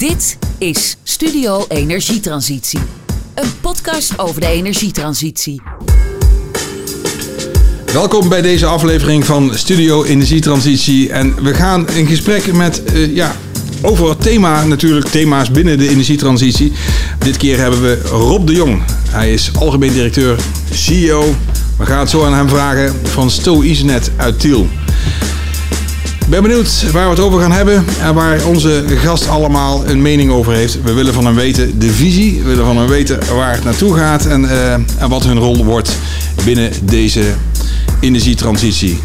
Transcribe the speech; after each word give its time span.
Dit 0.00 0.38
is 0.58 0.96
Studio 1.02 1.64
Energietransitie. 1.68 2.78
Een 3.34 3.48
podcast 3.60 4.18
over 4.18 4.40
de 4.40 4.46
energietransitie. 4.46 5.62
Welkom 7.92 8.28
bij 8.28 8.42
deze 8.42 8.66
aflevering 8.66 9.24
van 9.24 9.54
Studio 9.54 10.04
Energietransitie. 10.04 11.12
En 11.12 11.42
we 11.42 11.54
gaan 11.54 11.88
in 11.88 12.06
gesprek 12.06 12.52
met, 12.52 12.82
uh, 12.92 13.14
ja, 13.14 13.36
over 13.82 14.08
het 14.08 14.20
thema, 14.22 14.64
natuurlijk 14.64 15.06
thema's 15.06 15.50
binnen 15.50 15.78
de 15.78 15.88
energietransitie. 15.88 16.72
Dit 17.18 17.36
keer 17.36 17.58
hebben 17.58 17.82
we 17.82 18.00
Rob 18.02 18.46
de 18.46 18.52
Jong. 18.52 18.82
Hij 19.08 19.32
is 19.32 19.50
algemeen 19.58 19.92
directeur, 19.92 20.38
CEO. 20.72 21.34
We 21.78 21.86
gaan 21.86 22.00
het 22.00 22.10
zo 22.10 22.24
aan 22.24 22.34
hem 22.34 22.48
vragen 22.48 22.94
van 23.02 23.30
Sto 23.30 23.62
Isenet 23.62 24.10
uit 24.16 24.40
Tiel. 24.40 24.68
Ben 26.30 26.42
benieuwd 26.42 26.90
waar 26.92 27.04
we 27.04 27.10
het 27.10 27.20
over 27.20 27.40
gaan 27.40 27.52
hebben 27.52 27.84
en 28.00 28.14
waar 28.14 28.44
onze 28.44 28.84
gast 28.88 29.28
allemaal 29.28 29.86
een 29.86 30.02
mening 30.02 30.30
over 30.30 30.52
heeft. 30.52 30.82
We 30.82 30.92
willen 30.92 31.14
van 31.14 31.24
hem 31.24 31.34
weten 31.34 31.78
de 31.78 31.90
visie, 31.90 32.38
we 32.38 32.48
willen 32.48 32.64
van 32.64 32.76
hem 32.76 32.86
weten 32.86 33.18
waar 33.34 33.52
het 33.52 33.64
naartoe 33.64 33.96
gaat 33.96 34.26
en, 34.26 34.42
uh, 34.42 34.72
en 34.72 35.08
wat 35.08 35.24
hun 35.24 35.38
rol 35.38 35.64
wordt 35.64 35.98
binnen 36.44 36.72
deze 36.82 37.22
energietransitie. 38.00 39.00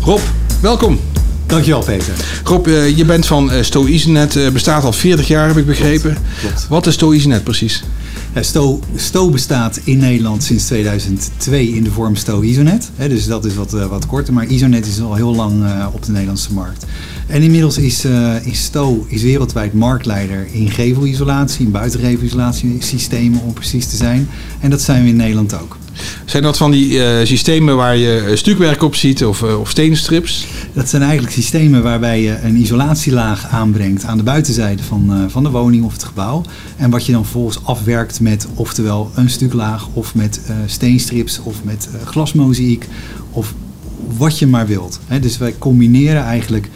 Rob, 0.00 0.20
welkom. 0.60 1.00
Dankjewel 1.48 1.82
Peter. 1.82 2.14
Rob, 2.44 2.66
uh, 2.66 2.96
je 2.96 3.04
bent 3.04 3.26
van 3.26 3.52
uh, 3.52 3.62
Sto 3.62 3.86
Isenet, 3.86 4.36
uh, 4.36 4.48
bestaat 4.50 4.84
al 4.84 4.92
40 4.92 5.28
jaar 5.28 5.48
heb 5.48 5.56
ik 5.56 5.66
begrepen. 5.66 6.16
Klopt. 6.40 6.66
Wat 6.68 6.86
is 6.86 6.94
Sto 6.94 7.12
Isenet 7.12 7.44
precies? 7.44 7.84
Sto, 8.40 8.80
Sto 8.96 9.30
bestaat 9.30 9.80
in 9.84 9.98
Nederland 9.98 10.42
sinds 10.42 10.66
2002 10.66 11.68
in 11.68 11.84
de 11.84 11.90
vorm 11.90 12.16
Sto 12.16 12.42
Isonet. 12.42 12.90
Dus 12.96 13.26
dat 13.26 13.44
is 13.44 13.54
wat, 13.54 13.70
wat 13.70 14.06
korter, 14.06 14.32
maar 14.32 14.46
Isonet 14.46 14.86
is 14.86 15.00
al 15.00 15.14
heel 15.14 15.34
lang 15.34 15.64
op 15.92 16.04
de 16.04 16.10
Nederlandse 16.10 16.52
markt. 16.52 16.86
En 17.26 17.42
inmiddels 17.42 17.78
is, 17.78 18.04
is 18.42 18.62
Sto 18.62 19.06
is 19.08 19.22
wereldwijd 19.22 19.72
marktleider 19.72 20.46
in 20.52 20.70
gevelisolatie, 20.70 21.64
in 21.64 21.70
buitengevelislatiesystemen 21.70 23.40
om 23.40 23.52
precies 23.52 23.86
te 23.86 23.96
zijn. 23.96 24.28
En 24.60 24.70
dat 24.70 24.80
zijn 24.80 25.02
we 25.02 25.08
in 25.08 25.16
Nederland 25.16 25.60
ook. 25.60 25.76
Zijn 26.24 26.42
dat 26.42 26.56
van 26.56 26.70
die 26.70 26.90
uh, 26.90 27.04
systemen 27.22 27.76
waar 27.76 27.96
je 27.96 28.32
stukwerk 28.34 28.82
op 28.82 28.94
ziet 28.94 29.24
of, 29.24 29.42
uh, 29.42 29.60
of 29.60 29.70
steenstrips? 29.70 30.46
Dat 30.72 30.88
zijn 30.88 31.02
eigenlijk 31.02 31.32
systemen 31.32 31.82
waarbij 31.82 32.22
je 32.22 32.38
een 32.42 32.56
isolatielaag 32.56 33.46
aanbrengt 33.46 34.04
aan 34.04 34.16
de 34.16 34.22
buitenzijde 34.22 34.82
van, 34.82 35.10
uh, 35.10 35.24
van 35.28 35.42
de 35.42 35.50
woning 35.50 35.84
of 35.84 35.92
het 35.92 36.04
gebouw. 36.04 36.42
En 36.76 36.90
wat 36.90 37.06
je 37.06 37.12
dan 37.12 37.22
vervolgens 37.22 37.64
afwerkt 37.64 38.20
met 38.20 38.46
oftewel 38.54 39.10
een 39.14 39.30
stuklaag 39.30 39.86
of 39.92 40.14
met 40.14 40.40
steenstrips 40.66 41.40
of 41.42 41.64
met 41.64 41.88
glasmozaïek 42.04 42.86
of 43.30 43.54
wat 44.16 44.38
je 44.38 44.46
maar 44.46 44.66
wilt. 44.66 45.00
He, 45.06 45.20
dus 45.20 45.38
wij 45.38 45.54
combineren 45.58 46.22
eigenlijk 46.22 46.68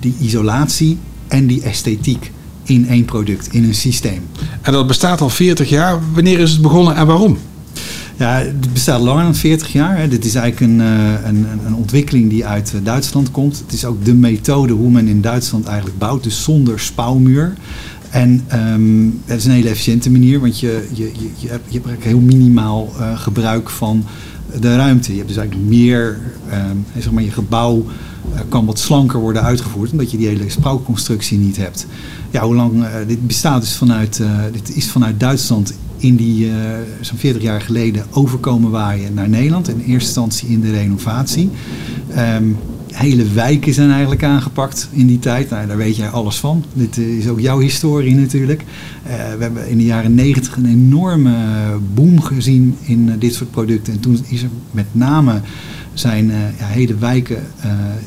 die 0.00 0.14
isolatie 0.20 0.98
en 1.28 1.46
die 1.46 1.62
esthetiek 1.62 2.30
in 2.64 2.88
één 2.88 3.04
product, 3.04 3.48
in 3.52 3.64
een 3.64 3.74
systeem. 3.74 4.22
En 4.62 4.72
dat 4.72 4.86
bestaat 4.86 5.20
al 5.20 5.28
40 5.28 5.68
jaar. 5.68 5.98
Wanneer 6.12 6.38
is 6.38 6.52
het 6.52 6.62
begonnen 6.62 6.96
en 6.96 7.06
waarom? 7.06 7.38
Ja, 8.20 8.38
het 8.38 8.72
bestaat 8.72 9.00
langer 9.00 9.22
dan 9.22 9.34
40 9.34 9.72
jaar. 9.72 9.98
Hè. 9.98 10.08
Dit 10.08 10.24
is 10.24 10.34
eigenlijk 10.34 10.72
een, 10.72 10.78
een, 11.28 11.46
een 11.66 11.74
ontwikkeling 11.74 12.30
die 12.30 12.46
uit 12.46 12.74
Duitsland 12.82 13.30
komt. 13.30 13.58
Het 13.58 13.72
is 13.72 13.84
ook 13.84 14.04
de 14.04 14.14
methode 14.14 14.72
hoe 14.72 14.90
men 14.90 15.08
in 15.08 15.20
Duitsland 15.20 15.66
eigenlijk 15.66 15.98
bouwt, 15.98 16.22
dus 16.22 16.42
zonder 16.42 16.80
spouwmuur. 16.80 17.54
En 18.10 18.44
um, 18.54 19.20
het 19.24 19.38
is 19.38 19.44
een 19.44 19.50
hele 19.50 19.68
efficiënte 19.68 20.10
manier, 20.10 20.40
want 20.40 20.60
je, 20.60 20.88
je, 20.92 21.02
je, 21.04 21.30
je 21.36 21.48
hebt, 21.48 21.64
je 21.66 21.72
hebt 21.72 21.86
eigenlijk 21.86 22.04
heel 22.04 22.18
minimaal 22.20 22.92
uh, 22.98 23.18
gebruik 23.18 23.70
van 23.70 24.04
de 24.60 24.76
ruimte. 24.76 25.10
Je 25.10 25.16
hebt 25.16 25.28
dus 25.28 25.38
eigenlijk 25.38 25.68
meer, 25.68 26.18
um, 26.52 26.84
zeg 26.98 27.12
maar, 27.12 27.22
je 27.22 27.30
gebouw 27.30 27.84
kan 28.48 28.66
wat 28.66 28.78
slanker 28.78 29.20
worden 29.20 29.42
uitgevoerd, 29.42 29.90
omdat 29.90 30.10
je 30.10 30.16
die 30.16 30.26
hele 30.26 30.50
spouwconstructie 30.50 31.38
niet 31.38 31.56
hebt. 31.56 31.86
Ja, 32.30 32.42
hoe 32.42 32.54
lang, 32.54 32.84
dit 33.06 33.26
bestaat 33.26 33.60
dus 33.60 33.76
vanuit, 33.76 34.22
dit 34.52 34.76
is 34.76 34.90
vanuit 34.90 35.20
Duitsland 35.20 35.72
in 36.00 36.16
die 36.16 36.46
uh, 36.46 36.54
zo'n 37.00 37.18
40 37.18 37.42
jaar 37.42 37.60
geleden 37.60 38.04
overkomen 38.10 38.70
waaien 38.70 39.14
naar 39.14 39.28
Nederland. 39.28 39.68
In 39.68 39.78
eerste 39.78 39.92
instantie 39.92 40.48
in 40.48 40.60
de 40.60 40.70
renovatie. 40.70 41.50
Um, 42.18 42.56
hele 42.86 43.24
wijken 43.24 43.74
zijn 43.74 43.90
eigenlijk 43.90 44.24
aangepakt 44.24 44.88
in 44.92 45.06
die 45.06 45.18
tijd. 45.18 45.50
Nou, 45.50 45.66
daar 45.66 45.76
weet 45.76 45.96
jij 45.96 46.08
alles 46.08 46.36
van. 46.36 46.64
Dit 46.72 46.96
is 46.96 47.28
ook 47.28 47.40
jouw 47.40 47.58
historie 47.58 48.14
natuurlijk. 48.14 48.62
Uh, 48.62 49.12
we 49.12 49.42
hebben 49.42 49.68
in 49.68 49.78
de 49.78 49.84
jaren 49.84 50.14
90 50.14 50.56
een 50.56 50.66
enorme 50.66 51.34
boom 51.94 52.20
gezien 52.20 52.76
in 52.80 53.18
dit 53.18 53.34
soort 53.34 53.50
producten. 53.50 53.92
En 53.92 54.00
toen 54.00 54.18
is 54.28 54.42
er 54.42 54.50
met 54.70 54.86
name 54.92 55.40
zijn 55.94 56.30
hele 56.56 56.94
wijken 56.94 57.42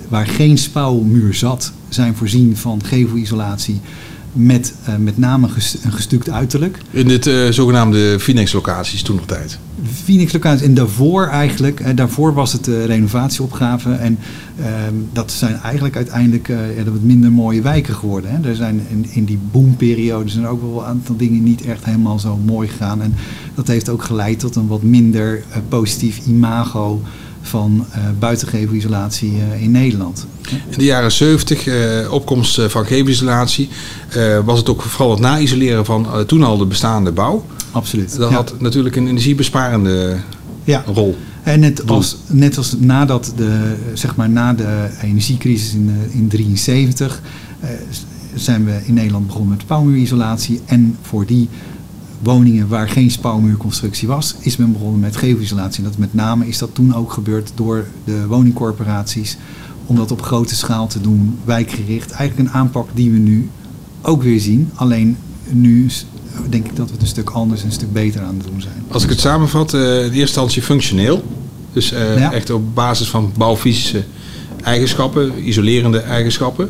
waar 0.10 0.28
geen 0.28 0.58
spouwmuur 0.58 1.34
zat, 1.34 1.74
zijn 1.90 2.16
voorzien 2.16 2.58
van 2.58 2.84
gevelisolatie 2.84 3.81
met 4.34 4.74
uh, 4.90 4.96
met 4.96 5.18
name 5.18 5.48
een 5.84 5.92
gestuukt 5.92 6.30
uiterlijk. 6.30 6.78
In 6.92 7.08
dit 7.08 7.28
uh, 7.28 7.50
zogenaamde 7.50 8.20
Phoenix-locaties 8.20 9.02
toen 9.02 9.16
nog 9.16 9.26
tijd? 9.26 9.60
Phoenix-locaties 10.04 10.66
en 10.66 10.74
daarvoor 10.74 11.28
eigenlijk, 11.28 11.80
uh, 11.80 11.88
daarvoor 11.96 12.34
was 12.34 12.54
het 12.54 12.66
de 12.66 12.86
renovatieopgave 12.86 13.92
en 13.92 14.18
ehm, 14.60 14.94
dat 15.14 15.32
zijn 15.32 15.56
eigenlijk 15.56 15.96
uiteindelijk 15.96 16.48
wat 16.86 17.02
minder 17.02 17.32
mooie 17.32 17.62
wijken 17.62 17.96
geworden. 17.96 18.32
Hè. 18.32 18.50
Er 18.50 18.56
zijn 18.56 18.82
in, 18.90 19.06
in 19.10 19.26
die 19.26 19.40
boomperiode 19.52 20.30
zijn 20.30 20.44
er 20.44 20.50
ook 20.50 20.62
wel 20.62 20.80
een 20.80 20.88
aantal 20.88 21.16
dingen 21.16 21.44
niet 21.44 21.66
echt 21.66 21.86
helemaal 21.86 22.20
zo 22.20 22.38
mooi 22.46 22.68
gegaan 22.68 23.02
en 23.02 23.14
dat 23.56 23.68
heeft 23.68 23.90
ook 23.90 24.04
geleid 24.04 24.40
tot 24.40 24.56
een 24.56 24.68
wat 24.68 24.84
minder 24.84 25.44
positief 25.70 26.26
imago 26.26 27.02
van 27.44 27.86
uh, 27.90 27.98
buitengevelisolatie 28.20 29.31
uh, 29.31 29.62
in 29.62 29.72
Nederland. 29.72 30.26
In 30.70 30.78
de 30.78 30.84
jaren 30.84 31.12
70, 31.12 31.66
uh, 31.66 32.12
opkomst 32.12 32.62
van 32.62 32.86
gevelisolatie, 32.86 33.70
was 34.46 34.59
het 34.59 34.70
ook 34.70 34.81
vooral 34.81 35.12
het 35.12 35.20
na-isoleren 35.20 35.86
van 35.86 36.08
toen 36.26 36.44
al 36.44 36.58
de 36.58 36.66
bestaande 36.66 37.12
bouw. 37.12 37.46
Absoluut. 37.72 38.18
Dat 38.18 38.30
ja. 38.30 38.36
had 38.36 38.54
natuurlijk 38.59 38.96
een 38.96 39.08
energiebesparende 39.08 40.18
ja. 40.64 40.84
rol. 40.86 41.18
En 41.44 41.59
net 41.59 41.90
als, 41.90 42.18
net 42.28 42.58
als 42.58 42.76
nadat 42.80 43.34
de, 43.36 43.75
zeg 43.94 44.16
maar 44.16 44.30
na 44.30 44.54
de 44.54 44.90
energiecrisis 45.02 45.74
in 45.74 45.86
1973 45.86 47.22
zijn 48.36 48.66
we 48.66 48.80
in 48.86 48.94
Nederland 48.94 49.28
begonnen 49.28 49.58
met 49.58 49.68
bouwmuurisolatie. 49.68 50.62
En 50.66 50.98
voor 51.02 51.25
die 51.25 51.50
woningen 52.24 52.68
waar 52.68 52.90
geen 52.90 53.12
spouwmuurconstructie 53.12 54.08
was, 54.08 54.36
is 54.40 54.58
men 54.58 54.72
begonnen 54.72 55.00
met 55.00 55.16
gevelisolatie. 55.16 55.84
En 55.84 55.90
dat 55.90 55.98
met 55.98 56.14
name 56.14 56.48
is 56.48 56.58
dat 56.58 56.70
toen 56.74 56.96
ook 56.96 57.14
gebeurd 57.14 57.52
door 57.56 57.86
de 58.04 58.28
woningcorporaties 58.28 59.38
om 59.86 59.96
dat 59.96 60.12
op 60.12 60.22
grote 60.22 60.56
schaal 60.56 60.88
te 60.88 61.02
doen, 61.02 61.40
wijkgericht. 61.44 62.12
Eigenlijk 62.12 62.50
een 62.50 62.56
aanpak 62.56 62.90
die 62.94 63.12
we 63.12 63.18
nu 63.18 63.50
ook 64.02 64.24
weer 64.24 64.40
zien. 64.40 64.70
Alleen 64.74 65.18
nu 65.50 65.90
denk 66.50 66.66
ik 66.66 66.76
dat 66.76 66.86
we 66.86 66.94
het 66.94 67.02
een 67.02 67.08
stuk 67.08 67.30
anders 67.30 67.62
en 67.62 67.68
een 67.68 67.74
stuk 67.74 67.94
beter 67.94 68.22
aan 68.22 68.36
het 68.38 68.48
doen 68.48 68.62
zijn. 68.62 68.84
Als 68.88 69.04
ik 69.04 69.10
het 69.10 69.20
samenvat, 69.20 69.74
uh, 69.74 69.82
in 69.82 70.04
eerste 70.04 70.20
instantie 70.20 70.62
functioneel. 70.62 71.24
Dus 71.74 71.94
uh, 71.94 72.18
ja. 72.18 72.34
echt 72.34 72.50
op 72.50 72.76
basis 72.76 73.10
van 73.10 73.32
bouwfysische 73.38 74.04
eigenschappen, 74.64 75.48
isolerende 75.48 76.00
eigenschappen. 76.00 76.70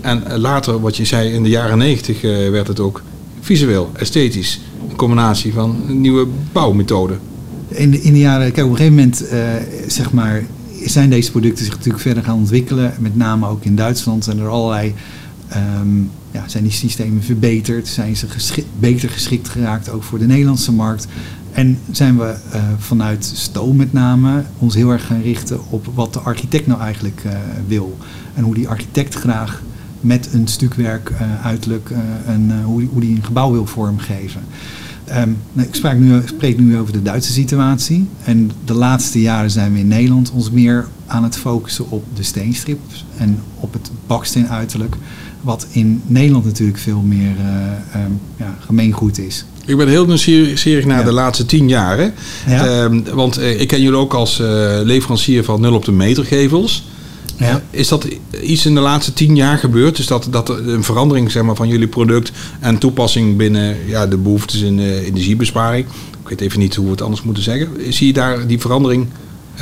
En 0.00 0.24
uh, 0.28 0.36
later, 0.36 0.80
wat 0.80 0.96
je 0.96 1.04
zei, 1.04 1.32
in 1.32 1.42
de 1.42 1.48
jaren 1.48 1.78
negentig 1.78 2.20
werd 2.50 2.66
het 2.66 2.80
ook 2.80 3.02
visueel, 3.40 3.90
esthetisch 3.92 4.60
combinatie 5.00 5.52
van 5.52 5.76
nieuwe 6.00 6.26
bouwmethoden. 6.52 7.18
In 7.68 7.90
de, 7.90 8.02
in 8.02 8.12
de 8.12 8.18
jaren, 8.18 8.52
kijk, 8.52 8.66
op 8.66 8.72
een 8.72 8.76
gegeven 8.76 8.96
moment 8.96 9.22
uh, 9.22 9.38
zeg 9.86 10.12
maar, 10.12 10.44
zijn 10.84 11.10
deze 11.10 11.30
producten 11.30 11.64
zich 11.64 11.74
natuurlijk 11.74 12.02
verder 12.02 12.24
gaan 12.24 12.34
ontwikkelen. 12.34 12.94
Met 12.98 13.16
name 13.16 13.46
ook 13.46 13.64
in 13.64 13.76
Duitsland 13.76 14.24
zijn 14.24 14.38
er 14.38 14.48
allerlei, 14.48 14.94
um, 15.80 16.10
ja, 16.30 16.48
zijn 16.48 16.62
die 16.62 16.72
systemen 16.72 17.22
verbeterd. 17.22 17.88
Zijn 17.88 18.16
ze 18.16 18.26
beter 18.78 19.08
geschikt 19.08 19.48
geraakt, 19.48 19.90
ook 19.90 20.02
voor 20.02 20.18
de 20.18 20.26
Nederlandse 20.26 20.72
markt. 20.72 21.06
En 21.52 21.78
zijn 21.90 22.18
we 22.18 22.34
uh, 22.54 22.62
vanuit 22.78 23.32
Stoom 23.34 23.76
met 23.76 23.92
name 23.92 24.44
ons 24.58 24.74
heel 24.74 24.90
erg 24.90 25.06
gaan 25.06 25.22
richten 25.22 25.60
op 25.70 25.86
wat 25.94 26.12
de 26.12 26.20
architect 26.20 26.66
nou 26.66 26.80
eigenlijk 26.80 27.22
uh, 27.26 27.32
wil. 27.66 27.96
En 28.34 28.44
hoe 28.44 28.54
die 28.54 28.68
architect 28.68 29.14
graag 29.14 29.62
met 30.00 30.28
een 30.32 30.46
stukwerk 30.46 31.10
uh, 31.10 31.46
uiterlijk 31.46 31.90
en 32.26 32.62
hoe 32.64 33.00
die 33.00 33.16
een 33.16 33.24
gebouw 33.24 33.52
wil 33.52 33.66
vormgeven. 33.66 34.40
Um, 35.16 35.36
ik 35.56 35.74
spreek 35.74 35.98
nu, 35.98 36.22
spreek 36.24 36.58
nu 36.58 36.78
over 36.78 36.92
de 36.92 37.02
Duitse 37.02 37.32
situatie. 37.32 38.08
En 38.24 38.50
de 38.64 38.74
laatste 38.74 39.20
jaren 39.20 39.50
zijn 39.50 39.72
we 39.72 39.78
in 39.78 39.88
Nederland 39.88 40.30
ons 40.30 40.50
meer 40.50 40.88
aan 41.06 41.24
het 41.24 41.36
focussen 41.36 41.90
op 41.90 42.04
de 42.14 42.22
steenstrips 42.22 43.04
en 43.16 43.38
op 43.60 43.72
het 43.72 43.90
baksteen 44.06 44.48
uiterlijk. 44.48 44.96
Wat 45.40 45.66
in 45.70 46.02
Nederland 46.06 46.44
natuurlijk 46.44 46.78
veel 46.78 47.00
meer 47.00 47.34
uh, 47.94 48.02
um, 48.04 48.20
ja, 48.36 48.56
gemeengoed 48.60 49.18
is. 49.18 49.44
Ik 49.64 49.76
ben 49.76 49.88
heel 49.88 50.06
nieuwsgierig 50.06 50.84
naar 50.84 50.98
ja. 50.98 51.04
de 51.04 51.12
laatste 51.12 51.46
tien 51.46 51.68
jaar. 51.68 52.12
Ja. 52.46 52.82
Um, 52.82 53.04
want 53.04 53.38
uh, 53.38 53.60
ik 53.60 53.68
ken 53.68 53.82
jullie 53.82 53.98
ook 53.98 54.14
als 54.14 54.40
uh, 54.40 54.46
leverancier 54.82 55.44
van 55.44 55.60
0 55.60 55.74
op 55.74 55.84
de 55.84 55.92
meter 55.92 56.24
gevels. 56.24 56.84
Ja. 57.46 57.62
Is 57.70 57.88
dat 57.88 58.06
iets 58.42 58.66
in 58.66 58.74
de 58.74 58.80
laatste 58.80 59.12
tien 59.12 59.36
jaar 59.36 59.58
gebeurd? 59.58 59.96
Dus 59.96 60.06
dat, 60.06 60.26
dat 60.30 60.48
een 60.48 60.84
verandering 60.84 61.30
zeg 61.30 61.42
maar, 61.42 61.56
van 61.56 61.68
jullie 61.68 61.88
product 61.88 62.32
en 62.60 62.78
toepassing 62.78 63.36
binnen 63.36 63.76
ja, 63.86 64.06
de 64.06 64.16
behoeftes 64.16 64.60
in 64.60 64.78
uh, 64.78 65.06
energiebesparing. 65.06 65.86
Ik 66.22 66.28
weet 66.28 66.40
even 66.40 66.58
niet 66.58 66.74
hoe 66.74 66.84
we 66.84 66.90
het 66.90 67.02
anders 67.02 67.22
moeten 67.22 67.42
zeggen. 67.42 67.68
Zie 67.92 68.06
je 68.06 68.12
daar 68.12 68.46
die 68.46 68.58
verandering 68.58 69.06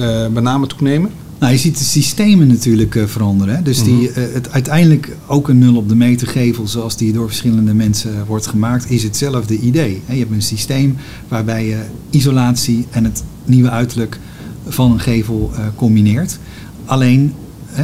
uh, 0.00 0.26
met 0.26 0.42
name 0.42 0.66
toenemen? 0.66 1.10
Nou, 1.38 1.52
je 1.52 1.58
ziet 1.58 1.78
de 1.78 1.84
systemen 1.84 2.46
natuurlijk 2.46 2.94
uh, 2.94 3.04
veranderen. 3.06 3.56
Hè? 3.56 3.62
Dus 3.62 3.82
die, 3.82 4.08
uh, 4.08 4.14
het, 4.14 4.50
uiteindelijk 4.50 5.16
ook 5.26 5.48
een 5.48 5.58
nul 5.58 5.76
op 5.76 5.88
de 5.88 5.94
meter 5.94 6.26
gevel, 6.26 6.68
zoals 6.68 6.96
die 6.96 7.12
door 7.12 7.26
verschillende 7.26 7.74
mensen 7.74 8.26
wordt 8.26 8.46
gemaakt, 8.46 8.90
is 8.90 9.02
hetzelfde 9.02 9.58
idee. 9.58 10.02
Je 10.06 10.18
hebt 10.18 10.30
een 10.30 10.42
systeem 10.42 10.96
waarbij 11.28 11.66
je 11.66 11.78
isolatie 12.10 12.86
en 12.90 13.04
het 13.04 13.22
nieuwe 13.44 13.70
uiterlijk 13.70 14.18
van 14.66 14.92
een 14.92 15.00
gevel 15.00 15.50
combineert. 15.76 16.38
Alleen 16.84 17.34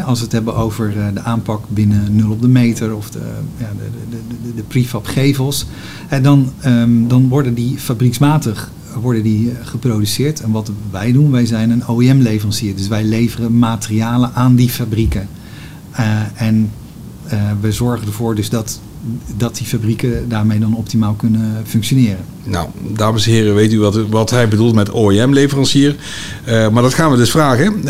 als 0.04 0.18
we 0.18 0.24
het 0.24 0.32
hebben 0.32 0.56
over 0.56 0.94
de 1.14 1.20
aanpak 1.20 1.64
binnen 1.68 2.16
nul 2.16 2.30
op 2.30 2.42
de 2.42 2.48
meter 2.48 2.96
of 2.96 3.10
de, 3.10 3.18
ja, 3.56 3.72
de, 3.78 4.16
de, 4.16 4.22
de, 4.42 4.54
de 4.54 4.62
prefab 4.62 5.06
gevels, 5.06 5.66
dan, 6.22 6.52
um, 6.66 7.08
dan 7.08 7.28
worden 7.28 7.54
die 7.54 7.78
fabrieksmatig 7.78 8.70
worden 9.00 9.22
die 9.22 9.50
eh, 9.50 9.56
geproduceerd. 9.66 10.40
En 10.40 10.50
wat 10.50 10.70
wij 10.90 11.12
doen, 11.12 11.30
wij 11.30 11.46
zijn 11.46 11.70
een 11.70 11.88
OEM-leverancier. 11.88 12.76
Dus 12.76 12.88
wij 12.88 13.04
leveren 13.04 13.58
materialen 13.58 14.32
aan 14.34 14.54
die 14.54 14.68
fabrieken. 14.68 15.28
Uh, 16.00 16.20
en 16.34 16.70
we 17.60 17.72
zorgen 17.72 18.06
ervoor 18.06 18.34
dus 18.34 18.48
dat, 18.48 18.80
dat 19.36 19.56
die 19.56 19.66
fabrieken 19.66 20.28
daarmee 20.28 20.58
dan 20.58 20.76
optimaal 20.76 21.14
kunnen 21.14 21.62
functioneren. 21.66 22.24
Nou, 22.44 22.68
dames 22.88 23.26
en 23.26 23.32
heren, 23.32 23.54
weet 23.54 23.72
u 23.72 23.80
wat, 23.80 23.96
wat 24.08 24.30
hij 24.30 24.48
bedoelt 24.48 24.74
met 24.74 24.94
OEM-leverancier? 24.94 25.96
Uh, 26.48 26.68
maar 26.68 26.82
dat 26.82 26.94
gaan 26.94 27.10
we 27.10 27.16
dus 27.16 27.30
vragen. 27.30 27.74
Uh, 27.76 27.84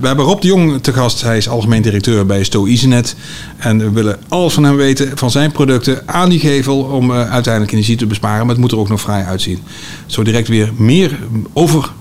we 0.00 0.06
hebben 0.06 0.24
Rob 0.24 0.40
de 0.40 0.46
Jong 0.46 0.82
te 0.82 0.92
gast. 0.92 1.22
Hij 1.22 1.36
is 1.36 1.48
algemeen 1.48 1.82
directeur 1.82 2.26
bij 2.26 2.44
Sto 2.44 2.66
Easynet. 2.66 3.16
En 3.56 3.78
we 3.78 3.90
willen 3.90 4.18
alles 4.28 4.54
van 4.54 4.64
hem 4.64 4.76
weten, 4.76 5.18
van 5.18 5.30
zijn 5.30 5.52
producten 5.52 6.08
aan 6.08 6.28
die 6.28 6.40
gevel... 6.40 6.78
om 6.78 7.10
uh, 7.10 7.30
uiteindelijk 7.30 7.72
energie 7.72 7.96
te 7.96 8.06
besparen. 8.06 8.40
Maar 8.40 8.54
het 8.54 8.58
moet 8.58 8.72
er 8.72 8.78
ook 8.78 8.88
nog 8.88 9.00
vrij 9.00 9.24
uitzien. 9.24 9.58
Zo 10.06 10.22
direct 10.22 10.48
weer 10.48 10.72
meer 10.76 11.18
over 11.52 11.92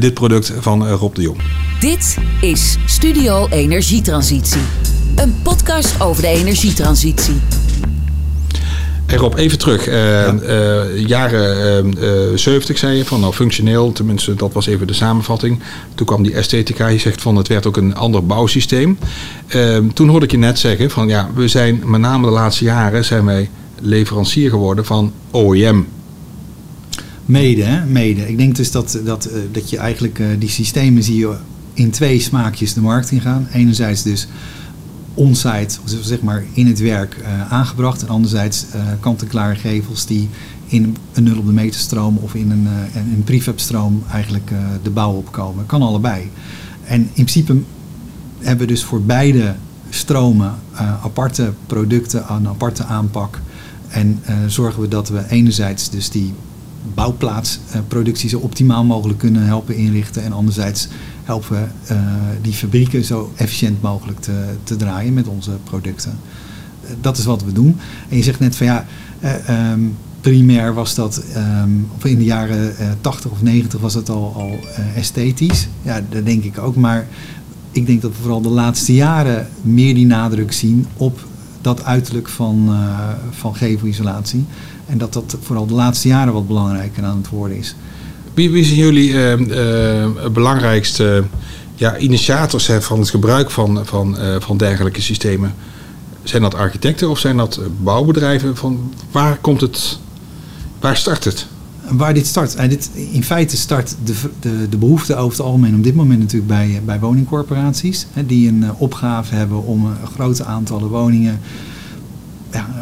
dit 0.00 0.14
product 0.14 0.52
van 0.60 0.88
Rob 0.88 1.14
de 1.14 1.22
Jong. 1.22 1.38
Dit 1.80 2.16
is 2.40 2.76
Studio 2.86 3.46
Energietransitie. 3.48 4.60
Een 5.16 5.34
podcast 5.42 6.00
over 6.00 6.22
de 6.22 6.28
energietransitie. 6.28 7.34
Hey 9.14 9.22
Rob, 9.22 9.38
even 9.38 9.58
terug. 9.58 9.84
Ja. 9.84 10.32
uh, 10.32 11.06
jaren 11.06 11.94
uh, 11.98 12.36
70 12.36 12.78
zei 12.78 12.96
je 12.96 13.04
van 13.04 13.20
nou 13.20 13.32
functioneel, 13.32 13.92
tenminste 13.92 14.34
dat 14.34 14.52
was 14.52 14.66
even 14.66 14.86
de 14.86 14.92
samenvatting. 14.92 15.60
Toen 15.94 16.06
kwam 16.06 16.22
die 16.22 16.34
esthetica, 16.34 16.86
je 16.86 16.98
zegt 16.98 17.22
van 17.22 17.36
het 17.36 17.48
werd 17.48 17.66
ook 17.66 17.76
een 17.76 17.94
ander 17.94 18.26
bouwsysteem. 18.26 18.98
Toen 19.94 20.08
hoorde 20.08 20.24
ik 20.24 20.30
je 20.30 20.38
net 20.38 20.58
zeggen 20.58 20.90
van 20.90 21.08
ja, 21.08 21.30
we 21.34 21.48
zijn 21.48 21.82
met 21.84 22.00
name 22.00 22.26
de 22.26 22.32
laatste 22.32 22.64
jaren 22.64 23.04
zijn 23.04 23.24
wij 23.24 23.50
leverancier 23.80 24.50
geworden 24.50 24.84
van 24.84 25.12
OEM. 25.32 25.86
Mede, 27.24 27.62
hè? 27.62 27.84
mede. 27.84 28.28
Ik 28.28 28.38
denk 28.38 28.56
dus 28.56 28.70
dat, 28.70 29.00
dat, 29.04 29.30
dat 29.52 29.70
je 29.70 29.76
eigenlijk 29.76 30.20
die 30.38 30.50
systemen 30.50 31.02
zie 31.02 31.18
je 31.18 31.34
in 31.74 31.90
twee 31.90 32.20
smaakjes 32.20 32.74
de 32.74 32.80
markt 32.80 33.10
ingaan. 33.10 33.48
Enerzijds 33.52 34.02
dus 34.02 34.28
onsite, 35.14 35.78
zeg 36.02 36.22
maar 36.22 36.44
in 36.52 36.66
het 36.66 36.78
werk 36.78 37.16
uh, 37.20 37.52
aangebracht. 37.52 38.02
En 38.02 38.08
anderzijds 38.08 38.66
uh, 38.74 38.82
kant-en-klare 39.00 39.54
gevels 39.54 40.06
die 40.06 40.28
in 40.66 40.96
een 41.12 41.22
nul 41.22 41.38
op 41.38 41.46
de 41.46 41.52
meter 41.52 41.80
stroom 41.80 42.16
of 42.16 42.34
in 42.34 42.50
een, 42.50 42.68
uh, 42.94 42.96
een 42.96 43.22
prefab 43.24 43.58
stroom 43.58 44.02
eigenlijk 44.10 44.52
de 44.82 44.90
bouw 44.90 45.12
opkomen. 45.12 45.66
Kan 45.66 45.82
allebei. 45.82 46.30
En 46.84 47.00
in 47.00 47.10
principe 47.12 47.56
hebben 48.38 48.66
we 48.66 48.72
dus 48.72 48.84
voor 48.84 49.02
beide 49.02 49.54
stromen 49.88 50.54
aparte 51.02 51.52
producten, 51.66 52.24
een 52.32 52.48
aparte 52.48 52.84
aanpak. 52.84 53.40
En 53.88 54.22
zorgen 54.46 54.80
we 54.80 54.88
dat 54.88 55.08
we 55.08 55.28
enerzijds 55.28 55.90
dus 55.90 56.10
die 56.10 56.34
bouwplaatsproductie 56.94 58.28
zo 58.28 58.38
optimaal 58.38 58.84
mogelijk 58.84 59.18
kunnen 59.18 59.46
helpen 59.46 59.76
inrichten. 59.76 60.22
En 60.22 60.32
anderzijds 60.32 60.88
helpen 61.24 61.50
we 61.50 61.94
uh, 61.94 62.00
die 62.42 62.52
fabrieken 62.52 63.04
zo 63.04 63.32
efficiënt 63.36 63.82
mogelijk 63.82 64.20
te, 64.20 64.44
te 64.62 64.76
draaien 64.76 65.14
met 65.14 65.28
onze 65.28 65.50
producten. 65.64 66.18
Uh, 66.84 66.90
dat 67.00 67.18
is 67.18 67.24
wat 67.24 67.44
we 67.44 67.52
doen. 67.52 67.76
En 68.08 68.16
je 68.16 68.22
zegt 68.22 68.40
net 68.40 68.56
van 68.56 68.66
ja, 68.66 68.86
uh, 69.20 69.70
um, 69.72 69.96
primair 70.20 70.74
was 70.74 70.94
dat, 70.94 71.22
um, 71.36 71.88
of 71.96 72.04
in 72.04 72.18
de 72.18 72.24
jaren 72.24 72.74
80 73.00 73.30
of 73.30 73.42
90 73.42 73.80
was 73.80 73.94
het 73.94 74.08
al, 74.08 74.32
al 74.36 74.58
esthetisch. 74.94 75.68
Ja, 75.82 76.00
dat 76.10 76.26
denk 76.26 76.44
ik 76.44 76.58
ook. 76.58 76.76
Maar 76.76 77.06
ik 77.70 77.86
denk 77.86 78.02
dat 78.02 78.10
we 78.10 78.16
vooral 78.20 78.40
de 78.40 78.48
laatste 78.48 78.94
jaren 78.94 79.48
meer 79.62 79.94
die 79.94 80.06
nadruk 80.06 80.52
zien 80.52 80.86
op 80.96 81.26
dat 81.60 81.84
uiterlijk 81.84 82.28
van, 82.28 82.76
van 83.30 83.56
gevelisolatie. 83.56 84.44
En 84.86 84.98
dat 84.98 85.12
dat 85.12 85.36
vooral 85.40 85.66
de 85.66 85.74
laatste 85.74 86.08
jaren 86.08 86.32
wat 86.32 86.46
belangrijker 86.46 87.04
aan 87.04 87.16
het 87.16 87.28
worden 87.28 87.56
is. 87.58 87.74
Wie, 88.34 88.50
wie 88.50 88.64
zijn 88.64 88.78
jullie 88.78 89.10
uh, 89.10 89.38
uh, 89.38 90.06
belangrijkste 90.32 91.24
ja, 91.74 91.98
initiators 91.98 92.66
hè, 92.66 92.82
van 92.82 92.98
het 92.98 93.10
gebruik 93.10 93.50
van, 93.50 93.86
van, 93.86 94.16
uh, 94.20 94.36
van 94.38 94.56
dergelijke 94.56 95.00
systemen? 95.00 95.54
Zijn 96.22 96.42
dat 96.42 96.54
architecten 96.54 97.10
of 97.10 97.18
zijn 97.18 97.36
dat 97.36 97.60
bouwbedrijven? 97.82 98.56
Van 98.56 98.92
waar 99.10 99.36
komt 99.36 99.60
het, 99.60 99.98
waar 100.80 100.96
start 100.96 101.24
het? 101.24 101.46
Waar 101.90 102.14
dit 102.14 102.26
start? 102.26 102.54
En 102.54 102.68
dit, 102.68 102.90
in 103.12 103.24
feite 103.24 103.56
start 103.56 103.96
de, 104.04 104.14
de, 104.40 104.68
de 104.68 104.76
behoefte 104.76 105.16
over 105.16 105.36
het 105.36 105.46
algemeen 105.46 105.74
op 105.74 105.82
dit 105.84 105.94
moment 105.94 106.20
natuurlijk 106.20 106.46
bij, 106.46 106.82
bij 106.84 107.00
woningcorporaties. 107.00 108.06
Hè, 108.12 108.26
die 108.26 108.48
een 108.48 108.64
opgave 108.74 109.34
hebben 109.34 109.64
om 109.64 109.84
een 109.86 110.06
grote 110.14 110.44
aantallen 110.44 110.88
woningen 110.88 111.40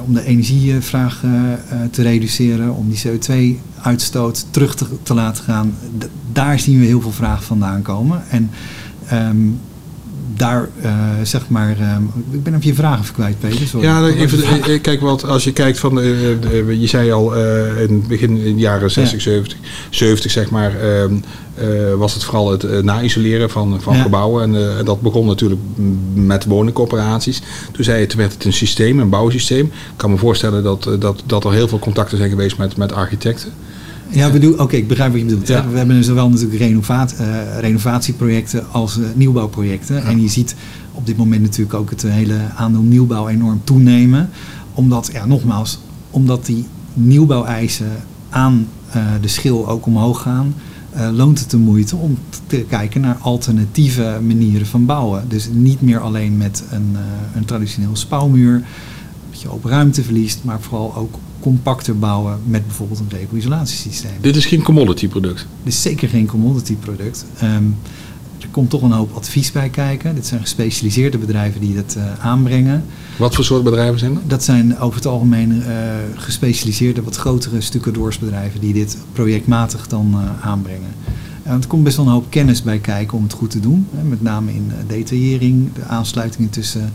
om 0.06 0.14
de 0.14 0.24
energievraag 0.24 1.22
uh, 1.22 1.32
te 1.90 2.02
reduceren, 2.02 2.74
om 2.74 2.90
die 2.90 3.02
CO2-uitstoot 3.06 4.46
terug 4.50 4.74
te, 4.74 4.86
te, 5.02 5.14
laten 5.14 5.44
gaan. 5.44 5.74
Daar 6.32 6.58
zien 6.58 6.78
we 6.78 6.86
heel 6.86 7.00
veel 7.00 7.12
vraag 7.12 7.44
vandaan 7.44 7.82
komen. 7.82 8.22
En 8.28 8.50
um, 9.12 9.60
daar, 10.42 10.68
uh, 10.84 10.92
zeg 11.22 11.48
maar, 11.48 11.76
um, 11.96 12.10
ik 12.30 12.42
ben 12.42 12.54
op 12.54 12.62
je 12.62 12.74
vraag 12.74 13.00
even 13.00 13.14
kwijt, 13.14 13.38
Peter. 13.38 13.66
Sorry. 13.66 13.86
Ja, 13.86 14.06
even, 14.06 14.80
kijk 14.80 15.00
wat, 15.00 15.24
als 15.24 15.44
je 15.44 15.52
kijkt 15.52 15.78
van, 15.78 15.98
uh, 15.98 16.80
je 16.80 16.86
zei 16.86 17.12
al 17.12 17.34
in 17.34 17.94
het 17.94 18.08
begin 18.08 18.36
in 18.36 18.54
de 18.54 18.60
jaren 18.60 18.90
60, 18.90 19.24
ja. 19.24 19.30
70, 19.30 19.58
70 19.90 20.30
zeg 20.30 20.50
maar, 20.50 20.72
was 21.96 22.14
het 22.14 22.24
vooral 22.24 22.50
het 22.50 22.82
na-isoleren 22.82 23.50
van, 23.50 23.80
van 23.80 23.96
ja. 23.96 24.02
gebouwen. 24.02 24.56
En 24.56 24.84
dat 24.84 25.00
begon 25.00 25.26
natuurlijk 25.26 25.60
met 26.14 26.44
woningcorporaties. 26.44 27.42
Toen 27.72 27.84
zei 27.84 28.00
je, 28.00 28.06
toen 28.06 28.18
werd 28.18 28.32
het 28.32 28.44
een 28.44 28.52
systeem, 28.52 28.98
een 28.98 29.08
bouwsysteem. 29.08 29.64
Ik 29.64 29.72
kan 29.96 30.10
me 30.10 30.16
voorstellen 30.16 30.62
dat, 30.62 30.90
dat, 30.98 31.22
dat 31.26 31.44
er 31.44 31.52
heel 31.52 31.68
veel 31.68 31.78
contacten 31.78 32.18
zijn 32.18 32.30
geweest 32.30 32.58
met, 32.58 32.76
met 32.76 32.92
architecten. 32.92 33.52
Ja, 34.08 34.30
bedoel, 34.30 34.54
oké, 34.54 34.76
ik 34.76 34.88
begrijp 34.88 35.10
wat 35.10 35.20
je 35.20 35.26
bedoelt. 35.26 35.48
Ja. 35.48 35.68
We 35.68 35.76
hebben 35.76 36.04
zowel 36.04 36.28
natuurlijk 36.28 36.60
renovaat, 36.60 37.14
uh, 37.20 37.26
renovatieprojecten 37.60 38.72
als 38.72 38.98
uh, 38.98 39.06
nieuwbouwprojecten. 39.14 39.96
Ja. 39.96 40.02
En 40.02 40.20
je 40.20 40.28
ziet 40.28 40.54
op 40.92 41.06
dit 41.06 41.16
moment 41.16 41.42
natuurlijk 41.42 41.74
ook 41.74 41.90
het 41.90 42.02
hele 42.02 42.38
aandeel 42.56 42.82
nieuwbouw 42.82 43.28
enorm 43.28 43.60
toenemen. 43.64 44.28
Omdat, 44.74 45.10
ja, 45.12 45.26
nogmaals, 45.26 45.78
omdat 46.10 46.46
die 46.46 46.66
nieuwbouweisen 46.94 47.90
aan 48.28 48.66
uh, 48.96 49.04
de 49.20 49.28
schil 49.28 49.68
ook 49.68 49.86
omhoog 49.86 50.22
gaan, 50.22 50.54
loont 51.12 51.38
het 51.38 51.50
de 51.50 51.56
moeite 51.56 51.96
om 51.96 52.18
te 52.46 52.64
kijken 52.68 53.00
naar 53.00 53.16
alternatieve 53.20 54.18
manieren 54.26 54.66
van 54.66 54.86
bouwen. 54.86 55.24
Dus 55.28 55.48
niet 55.52 55.80
meer 55.80 56.00
alleen 56.00 56.36
met 56.36 56.64
een, 56.70 56.96
een 57.34 57.44
traditioneel 57.44 57.96
spouwmuur, 57.96 58.62
dat 59.30 59.40
je 59.40 59.50
open 59.50 59.70
ruimte 59.70 60.02
verliest, 60.02 60.40
maar 60.44 60.60
vooral 60.60 60.96
ook 60.96 61.14
compacter 61.42 61.98
bouwen 61.98 62.40
met 62.44 62.66
bijvoorbeeld 62.66 63.00
een 63.00 63.18
regelisolatiesysteem. 63.18 64.10
Dit 64.20 64.36
is 64.36 64.46
geen 64.46 64.62
commodity 64.62 65.08
product? 65.08 65.46
Dit 65.62 65.72
is 65.72 65.82
zeker 65.82 66.08
geen 66.08 66.26
commodity 66.26 66.74
product. 66.74 67.24
Um, 67.42 67.76
er 68.40 68.48
komt 68.50 68.70
toch 68.70 68.82
een 68.82 68.92
hoop 68.92 69.16
advies 69.16 69.52
bij 69.52 69.68
kijken. 69.68 70.14
Dit 70.14 70.26
zijn 70.26 70.40
gespecialiseerde 70.40 71.18
bedrijven 71.18 71.60
die 71.60 71.74
dat 71.74 71.94
uh, 71.98 72.04
aanbrengen. 72.18 72.84
Wat 73.18 73.34
voor 73.34 73.44
soort 73.44 73.64
bedrijven 73.64 73.98
zijn 73.98 74.14
dat? 74.14 74.22
Dat 74.26 74.44
zijn 74.44 74.78
over 74.78 74.96
het 74.96 75.06
algemeen 75.06 75.52
uh, 75.52 75.66
gespecialiseerde, 76.16 77.02
wat 77.02 77.16
grotere 77.16 77.60
stucadoorsbedrijven 77.60 78.60
die 78.60 78.72
dit 78.72 78.96
projectmatig 79.12 79.86
dan 79.88 80.10
uh, 80.14 80.46
aanbrengen. 80.46 80.90
En 81.42 81.60
er 81.60 81.66
komt 81.66 81.84
best 81.84 81.96
wel 81.96 82.06
een 82.06 82.12
hoop 82.12 82.30
kennis 82.30 82.62
bij 82.62 82.78
kijken 82.78 83.16
om 83.16 83.22
het 83.22 83.32
goed 83.32 83.50
te 83.50 83.60
doen. 83.60 83.86
Hè, 83.96 84.02
met 84.02 84.22
name 84.22 84.54
in 84.54 84.72
detaillering, 84.86 85.72
de 85.74 85.84
aansluitingen 85.84 86.50
tussen 86.50 86.92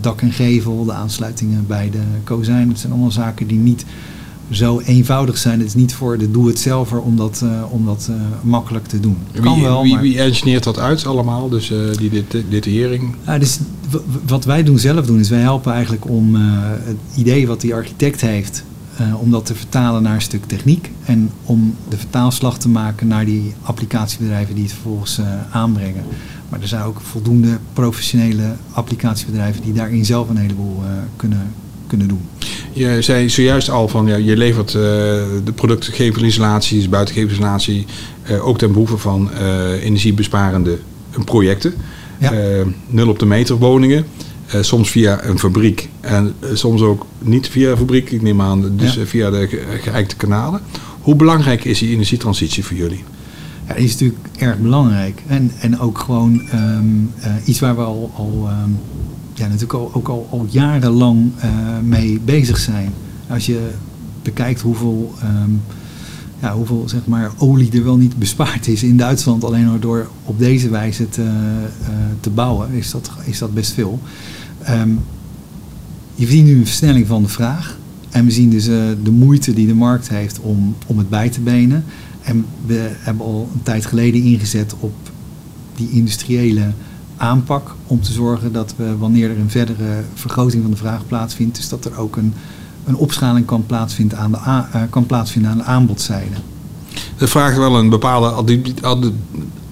dak 0.00 0.20
en 0.20 0.32
gevel, 0.32 0.84
de 0.84 0.92
aansluitingen 0.92 1.66
bij 1.66 1.90
de 1.90 2.02
kozijn. 2.24 2.68
Dat 2.68 2.78
zijn 2.78 2.92
allemaal 2.92 3.10
zaken 3.10 3.46
die 3.46 3.58
niet 3.58 3.84
zo 4.50 4.80
eenvoudig 4.80 5.38
zijn. 5.38 5.58
Het 5.58 5.68
is 5.68 5.74
niet 5.74 5.94
voor 5.94 6.18
de 6.18 6.30
doe-het-zelver 6.30 7.00
om 7.00 7.16
dat, 7.16 7.40
uh, 7.44 7.72
om 7.72 7.84
dat 7.84 8.08
uh, 8.10 8.16
makkelijk 8.42 8.86
te 8.86 9.00
doen. 9.00 9.16
Kan 9.40 9.54
wie, 9.54 9.62
wel, 9.62 9.82
wie, 9.82 9.92
maar... 9.92 10.02
wie 10.02 10.18
engineert 10.20 10.64
dat 10.64 10.78
uit 10.78 11.06
allemaal, 11.06 11.48
dus 11.48 11.70
uh, 11.70 11.78
die 11.96 12.10
dit, 12.10 12.44
detaillering? 12.48 13.14
Ja, 13.26 13.38
dus 13.38 13.58
wat 14.26 14.44
wij 14.44 14.62
doen 14.62 14.78
zelf 14.78 15.06
doen, 15.06 15.18
is 15.18 15.28
wij 15.28 15.40
helpen 15.40 15.72
eigenlijk 15.72 16.08
om 16.08 16.34
het 16.34 16.96
idee 17.16 17.46
wat 17.46 17.60
die 17.60 17.74
architect 17.74 18.20
heeft, 18.20 18.64
om 19.20 19.30
dat 19.30 19.46
te 19.46 19.54
vertalen 19.54 20.02
naar 20.02 20.14
een 20.14 20.22
stuk 20.22 20.44
techniek. 20.44 20.90
En 21.04 21.30
om 21.44 21.74
de 21.88 21.96
vertaalslag 21.96 22.58
te 22.58 22.68
maken 22.68 23.06
naar 23.06 23.24
die 23.24 23.54
applicatiebedrijven 23.62 24.54
die 24.54 24.64
het 24.64 24.72
vervolgens 24.72 25.20
aanbrengen. 25.50 26.02
Maar 26.48 26.60
er 26.60 26.68
zijn 26.68 26.82
ook 26.82 27.00
voldoende 27.00 27.58
professionele 27.72 28.54
applicatiebedrijven 28.72 29.62
die 29.62 29.72
daarin 29.72 30.04
zelf 30.04 30.28
een 30.28 30.36
heleboel 30.36 30.82
uh, 30.82 30.88
kunnen, 31.16 31.52
kunnen 31.86 32.08
doen. 32.08 32.20
Je 32.72 33.02
zei 33.02 33.28
zojuist 33.30 33.70
al 33.70 33.88
van 33.88 34.06
ja, 34.06 34.16
je 34.16 34.36
levert 34.36 34.68
uh, 34.74 34.80
de 35.44 35.52
producten 35.54 35.92
buitengevelisatie, 36.90 37.86
uh, 38.30 38.46
ook 38.46 38.58
ten 38.58 38.72
behoeve 38.72 38.98
van 38.98 39.30
energiebesparende 39.82 40.78
projecten. 41.24 41.74
Ja. 42.18 42.32
Eh, 42.32 42.66
nul 42.86 43.08
op 43.08 43.18
de 43.18 43.26
meter 43.26 43.56
woningen. 43.56 44.06
Eh, 44.46 44.62
soms 44.62 44.90
via 44.90 45.24
een 45.24 45.38
fabriek 45.38 45.88
en 46.00 46.34
eh, 46.40 46.48
soms 46.54 46.80
ook 46.80 47.06
niet 47.18 47.48
via 47.48 47.70
een 47.70 47.76
fabriek, 47.76 48.10
ik 48.10 48.22
neem 48.22 48.40
aan, 48.40 48.76
dus 48.76 48.94
Ja. 48.94 49.00
eh, 49.00 49.06
via 49.06 49.30
de 49.30 49.48
ge- 49.48 49.64
geëikte 49.82 50.16
kanalen. 50.16 50.60
Hoe 51.00 51.14
belangrijk 51.16 51.64
is 51.64 51.78
die 51.78 51.90
energietransitie 51.90 52.64
voor 52.64 52.76
jullie? 52.76 53.04
Ja, 53.68 53.74
is 53.74 53.92
natuurlijk 53.92 54.28
erg 54.38 54.58
belangrijk. 54.58 55.22
En, 55.26 55.50
en 55.60 55.78
ook 55.78 55.98
gewoon 55.98 56.42
ehm, 56.50 56.86
eh, 57.20 57.32
iets 57.44 57.60
waar 57.60 57.76
we 57.76 57.82
al, 57.82 58.10
al, 58.16 58.48
ehm, 58.48 58.70
ja, 59.34 59.46
natuurlijk 59.46 59.96
ook 59.96 60.08
al, 60.08 60.28
al 60.30 60.46
jarenlang 60.50 61.30
eh, 61.38 61.50
mee 61.82 62.20
bezig 62.24 62.58
zijn. 62.58 62.92
Als 63.28 63.46
je 63.46 63.70
bekijkt 64.22 64.60
hoeveel, 64.60 65.14
ehm, 65.22 65.50
ja, 66.40 66.54
hoeveel 66.54 66.88
zeg 66.88 67.06
maar, 67.06 67.30
olie 67.38 67.72
er 67.72 67.84
wel 67.84 67.96
niet 67.96 68.18
bespaard 68.18 68.66
is 68.66 68.82
in 68.82 68.96
Duitsland, 68.96 69.44
alleen 69.44 69.80
door 69.80 70.08
op 70.24 70.38
deze 70.38 70.68
wijze 70.68 71.08
te, 71.08 71.22
eh, 71.22 71.88
te 72.20 72.30
bouwen, 72.30 72.72
is 72.72 72.90
dat, 72.90 73.10
is 73.24 73.38
dat 73.38 73.54
best 73.54 73.72
veel. 73.72 74.00
Je 76.14 76.26
ziet 76.26 76.44
nu 76.44 76.56
een 76.56 76.66
versnelling 76.66 77.06
van 77.06 77.22
de 77.22 77.28
vraag. 77.28 77.78
En 78.10 78.24
we 78.24 78.30
zien 78.30 78.50
dus 78.50 78.64
de 78.64 79.10
moeite 79.10 79.52
die 79.52 79.66
de 79.66 79.74
markt 79.74 80.08
heeft 80.08 80.40
om, 80.40 80.74
om 80.86 80.98
het 80.98 81.08
bij 81.08 81.28
te 81.28 81.40
benen. 81.40 81.84
En 82.28 82.46
we 82.66 82.90
hebben 82.98 83.26
al 83.26 83.48
een 83.54 83.62
tijd 83.62 83.86
geleden 83.86 84.22
ingezet 84.22 84.74
op 84.80 84.92
die 85.76 85.90
industriële 85.90 86.70
aanpak. 87.16 87.74
Om 87.86 88.00
te 88.02 88.12
zorgen 88.12 88.52
dat 88.52 88.74
we, 88.76 88.96
wanneer 88.96 89.30
er 89.30 89.38
een 89.38 89.50
verdere 89.50 90.04
vergroting 90.14 90.62
van 90.62 90.70
de 90.70 90.76
vraag 90.76 91.06
plaatsvindt, 91.06 91.56
dus 91.56 91.68
dat 91.68 91.84
er 91.84 91.98
ook 91.98 92.16
een, 92.16 92.34
een 92.84 92.96
opschaling 92.96 93.46
kan 93.46 93.66
plaatsvinden 93.66 94.18
aan 94.18 94.30
de, 94.30 94.36
eh, 94.36 94.82
kan 94.90 95.06
plaatsvinden 95.06 95.50
aan 95.50 95.58
de 95.58 95.64
aanbodzijde. 95.64 96.34
Dat 97.16 97.28
vraagt 97.30 97.56
wel 97.56 97.76
een 97.76 97.88
bepaalde 97.88 99.12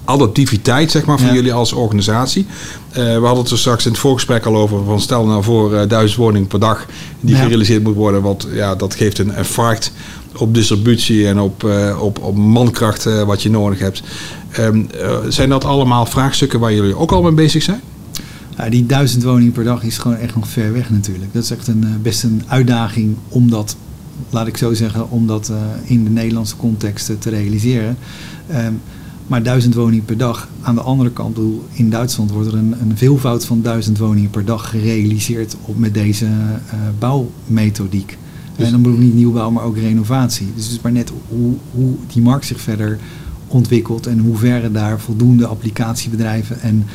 adaptiviteit 0.05 0.91
zeg 0.91 1.05
maar, 1.05 1.17
van 1.17 1.27
Ja. 1.27 1.33
jullie 1.33 1.53
als 1.53 1.73
organisatie. 1.73 2.45
Eh, 2.89 2.95
we 3.03 3.25
hadden 3.25 3.43
het 3.43 3.51
er 3.51 3.57
straks 3.57 3.85
in 3.85 3.91
het 3.91 3.99
voorgesprek 3.99 4.45
al 4.45 4.55
over. 4.55 4.83
Van 4.83 5.01
stel 5.01 5.25
nou 5.25 5.43
voor 5.43 5.75
eh, 5.75 5.89
duizend 5.89 6.19
woningen 6.19 6.47
per 6.47 6.59
dag 6.59 6.85
die 7.19 7.35
Ja. 7.35 7.41
gerealiseerd 7.41 7.83
moet 7.83 7.95
worden. 7.95 8.21
Want 8.21 8.47
ja, 8.51 8.75
dat 8.75 8.95
geeft 8.95 9.19
een 9.19 9.35
infarct 9.35 9.91
op 10.37 10.53
distributie 10.53 11.27
en 11.27 11.39
op, 11.39 11.63
eh, 11.63 12.01
op, 12.01 12.19
op 12.23 12.35
mankracht 12.35 13.03
wat 13.03 13.41
je 13.41 13.49
nodig 13.49 13.79
hebt. 13.79 14.03
Ehm, 14.51 14.81
eh, 15.01 15.17
zijn 15.27 15.49
dat 15.49 15.65
allemaal 15.65 16.05
vraagstukken 16.05 16.59
waar 16.59 16.73
jullie 16.73 16.97
ook 16.97 17.11
al 17.11 17.21
mee 17.21 17.31
bezig 17.31 17.63
zijn? 17.63 17.81
Ja, 18.57 18.69
die 18.69 18.85
duizend 18.85 19.23
woningen 19.23 19.51
per 19.51 19.63
dag 19.63 19.83
is 19.83 19.97
gewoon 19.97 20.17
echt 20.17 20.35
nog 20.35 20.47
ver 20.47 20.73
weg 20.73 20.89
natuurlijk. 20.89 21.33
Dat 21.33 21.43
is 21.43 21.51
echt 21.51 21.67
een, 21.67 21.83
eh, 21.83 21.89
best 22.01 22.23
een 22.23 22.43
uitdaging 22.47 23.15
om 23.29 23.49
dat, 23.49 23.75
laat 24.29 24.47
ik 24.47 24.57
zo 24.57 24.73
zeggen, 24.73 25.09
om 25.09 25.27
dat 25.27 25.51
in 25.83 26.03
de 26.03 26.09
Nederlandse 26.09 26.55
context 26.55 27.11
te 27.19 27.29
realiseren. 27.29 27.97
Ehm, 28.47 28.73
maar 29.27 29.43
duizend 29.43 29.73
woningen 29.73 30.05
per 30.05 30.17
dag. 30.17 30.47
Aan 30.61 30.75
de 30.75 30.81
andere 30.81 31.11
kant, 31.11 31.37
in 31.71 31.89
Duitsland 31.89 32.31
wordt 32.31 32.47
er 32.47 32.53
een, 32.53 32.75
een 32.81 32.97
veelvoud 32.97 33.45
van 33.45 33.61
duizend 33.61 33.97
woningen 33.97 34.29
per 34.29 34.45
dag 34.45 34.69
gerealiseerd 34.69 35.55
op, 35.61 35.77
met 35.77 35.93
deze 35.93 36.27
bouwmethodiek. 36.99 38.17
Dus- 38.57 38.65
en 38.65 38.71
dan 38.71 38.81
bedoel 38.81 38.97
ik 38.97 39.03
niet 39.03 39.13
nieuwbouw, 39.13 39.51
maar 39.51 39.63
ook 39.63 39.77
renovatie. 39.77 40.47
Dus 40.55 40.63
het 40.63 40.73
is 40.73 40.81
maar 40.81 40.91
net 40.91 41.11
hoe, 41.27 41.53
hoe 41.71 41.95
die 42.13 42.21
markt 42.21 42.45
zich 42.45 42.61
verder 42.61 42.99
ontwikkelt 43.47 44.07
en 44.07 44.19
hoeverre 44.19 44.71
daar 44.71 44.99
voldoende 44.99 45.47
applicatiebedrijven 45.47 46.61
en 46.61 46.85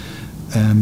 ehm, 0.48 0.76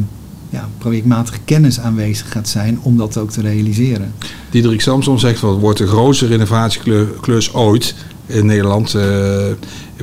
ja, 0.50 0.68
projectmatige 0.78 1.38
kennis 1.44 1.80
aanwezig 1.80 2.32
gaat 2.32 2.48
zijn 2.48 2.78
om 2.82 2.96
dat 2.96 3.16
ook 3.16 3.30
te 3.30 3.40
realiseren. 3.40 4.12
Diederik 4.50 4.80
Samson 4.80 5.18
zegt 5.18 5.40
het 5.40 5.60
wordt 5.60 5.78
de 5.78 5.86
grootste 5.86 6.26
renovatieklus 6.26 7.54
ooit 7.54 7.94
in 8.26 8.46
Nederland 8.46 8.94
eh, 8.94 9.46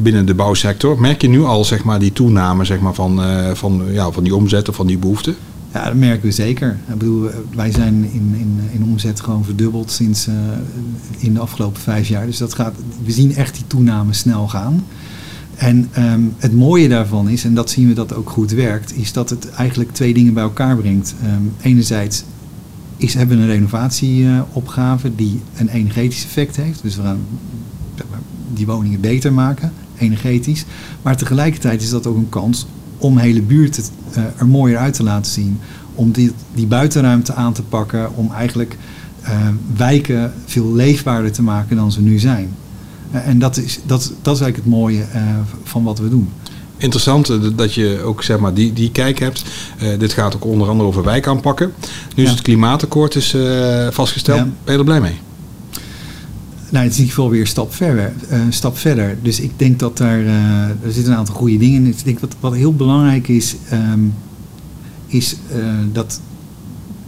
binnen 0.01 0.25
de 0.25 0.33
bouwsector. 0.33 1.01
Merk 1.01 1.21
je 1.21 1.29
nu 1.29 1.43
al 1.43 1.65
zeg 1.65 1.83
maar, 1.83 1.99
die 1.99 2.13
toename 2.13 2.65
zeg 2.65 2.79
maar, 2.79 2.93
van, 2.93 3.23
eh, 3.23 3.51
van, 3.53 3.83
ja, 3.91 4.11
van 4.11 4.23
die 4.23 4.35
omzet 4.35 4.69
of 4.69 4.75
van 4.75 4.87
die 4.87 4.97
behoefte? 4.97 5.33
Ja, 5.73 5.85
dat 5.85 5.95
merken 5.95 6.27
we 6.27 6.31
zeker. 6.31 6.77
Ik 6.87 6.97
bedoel, 6.97 7.29
wij 7.55 7.71
zijn 7.71 7.93
in, 7.93 8.35
in, 8.37 8.59
in 8.71 8.83
omzet 8.83 9.19
gewoon 9.19 9.45
verdubbeld 9.45 9.91
sinds 9.91 10.27
eh, 10.27 10.33
in 11.17 11.33
de 11.33 11.39
afgelopen 11.39 11.81
vijf 11.81 12.07
jaar. 12.07 12.25
Dus 12.25 12.37
dat 12.37 12.53
gaat, 12.53 12.75
we 13.05 13.11
zien 13.11 13.35
echt 13.35 13.53
die 13.55 13.67
toename 13.67 14.13
snel 14.13 14.47
gaan. 14.47 14.85
En 15.55 15.89
ehm, 15.91 16.21
het 16.37 16.53
mooie 16.53 16.87
daarvan 16.87 17.29
is, 17.29 17.43
en 17.43 17.53
dat 17.53 17.69
zien 17.69 17.87
we 17.87 17.93
dat 17.93 18.13
ook 18.13 18.29
goed 18.29 18.51
werkt, 18.51 18.95
is 18.95 19.13
dat 19.13 19.29
het 19.29 19.51
eigenlijk 19.51 19.93
twee 19.93 20.13
dingen 20.13 20.33
bij 20.33 20.43
elkaar 20.43 20.77
brengt. 20.77 21.15
Ehm, 21.23 21.41
enerzijds 21.61 22.23
is, 22.97 23.13
hebben 23.13 23.37
we 23.37 23.43
een 23.43 23.49
renovatieopgave 23.49 25.15
die 25.15 25.41
een 25.55 25.67
energetisch 25.67 26.23
effect 26.23 26.55
heeft. 26.55 26.81
Dus 26.81 26.95
we 26.95 27.01
gaan 27.01 27.19
die 28.53 28.65
woningen 28.65 28.99
beter 28.99 29.33
maken, 29.33 29.71
energetisch. 29.97 30.65
Maar 31.01 31.17
tegelijkertijd 31.17 31.81
is 31.81 31.89
dat 31.89 32.07
ook 32.07 32.17
een 32.17 32.29
kans 32.29 32.67
om 32.97 33.17
hele 33.17 33.41
buurten 33.41 33.83
eh, 34.13 34.23
er 34.37 34.47
mooier 34.47 34.77
uit 34.77 34.93
te 34.93 35.03
laten 35.03 35.31
zien. 35.31 35.59
Om 35.95 36.11
die, 36.11 36.31
die 36.53 36.67
buitenruimte 36.67 37.33
aan 37.33 37.53
te 37.53 37.63
pakken, 37.63 38.15
om 38.15 38.31
eigenlijk 38.33 38.77
eh, 39.21 39.31
wijken 39.75 40.33
veel 40.45 40.73
leefbaarder 40.73 41.31
te 41.31 41.41
maken 41.41 41.75
dan 41.75 41.91
ze 41.91 42.01
nu 42.01 42.19
zijn. 42.19 42.55
Eh, 43.11 43.27
en 43.27 43.39
dat 43.39 43.57
is, 43.57 43.79
dat, 43.85 44.13
dat 44.21 44.35
is 44.35 44.41
eigenlijk 44.41 44.55
het 44.55 44.65
mooie 44.65 45.05
van 45.63 45.83
wat 45.83 45.99
we 45.99 46.09
doen. 46.09 46.29
Interessant 46.77 47.57
dat 47.57 47.73
je 47.73 48.01
ook 48.03 48.23
zeg 48.23 48.39
maar, 48.39 48.53
die, 48.53 48.73
die 48.73 48.91
kijk 48.91 49.19
hebt. 49.19 49.43
Dit 49.99 50.13
gaat 50.13 50.35
ook 50.35 50.45
onder 50.45 50.69
andere 50.69 50.89
over 50.89 51.03
wijk 51.03 51.27
aanpakken. 51.27 51.71
Nu 52.15 52.23
is 52.23 52.29
het 52.29 52.41
klimaatakkoord 52.41 53.15
is, 53.15 53.35
vastgesteld. 53.89 54.37
Ja. 54.37 54.47
Ben 54.63 54.73
je 54.73 54.79
er 54.79 54.85
blij 54.85 55.01
mee? 55.01 55.19
Nou, 56.69 56.85
is 56.85 56.93
in 56.93 56.99
ieder 56.99 57.15
geval 57.15 57.29
weer 57.29 57.41
een 57.41 57.47
stap 57.47 57.73
verder. 57.73 58.13
eh, 58.29 58.39
een 58.39 58.53
stap 58.53 58.77
verder. 58.77 59.17
Dus 59.21 59.39
ik 59.39 59.51
denk 59.55 59.79
dat 59.79 59.97
daar, 59.97 60.19
eh, 60.19 60.69
er 60.69 60.91
zitten 60.91 61.11
een 61.11 61.17
aantal 61.17 61.35
goede 61.35 61.57
dingen 61.57 61.85
in. 61.85 61.87
Ik 61.87 62.03
denk 62.03 62.19
wat, 62.19 62.35
wat 62.39 62.55
heel 62.55 62.73
belangrijk 62.73 63.27
is, 63.27 63.55
ehm, 63.69 63.99
is 65.07 65.35
eh, 65.51 65.57
dat, 65.91 66.21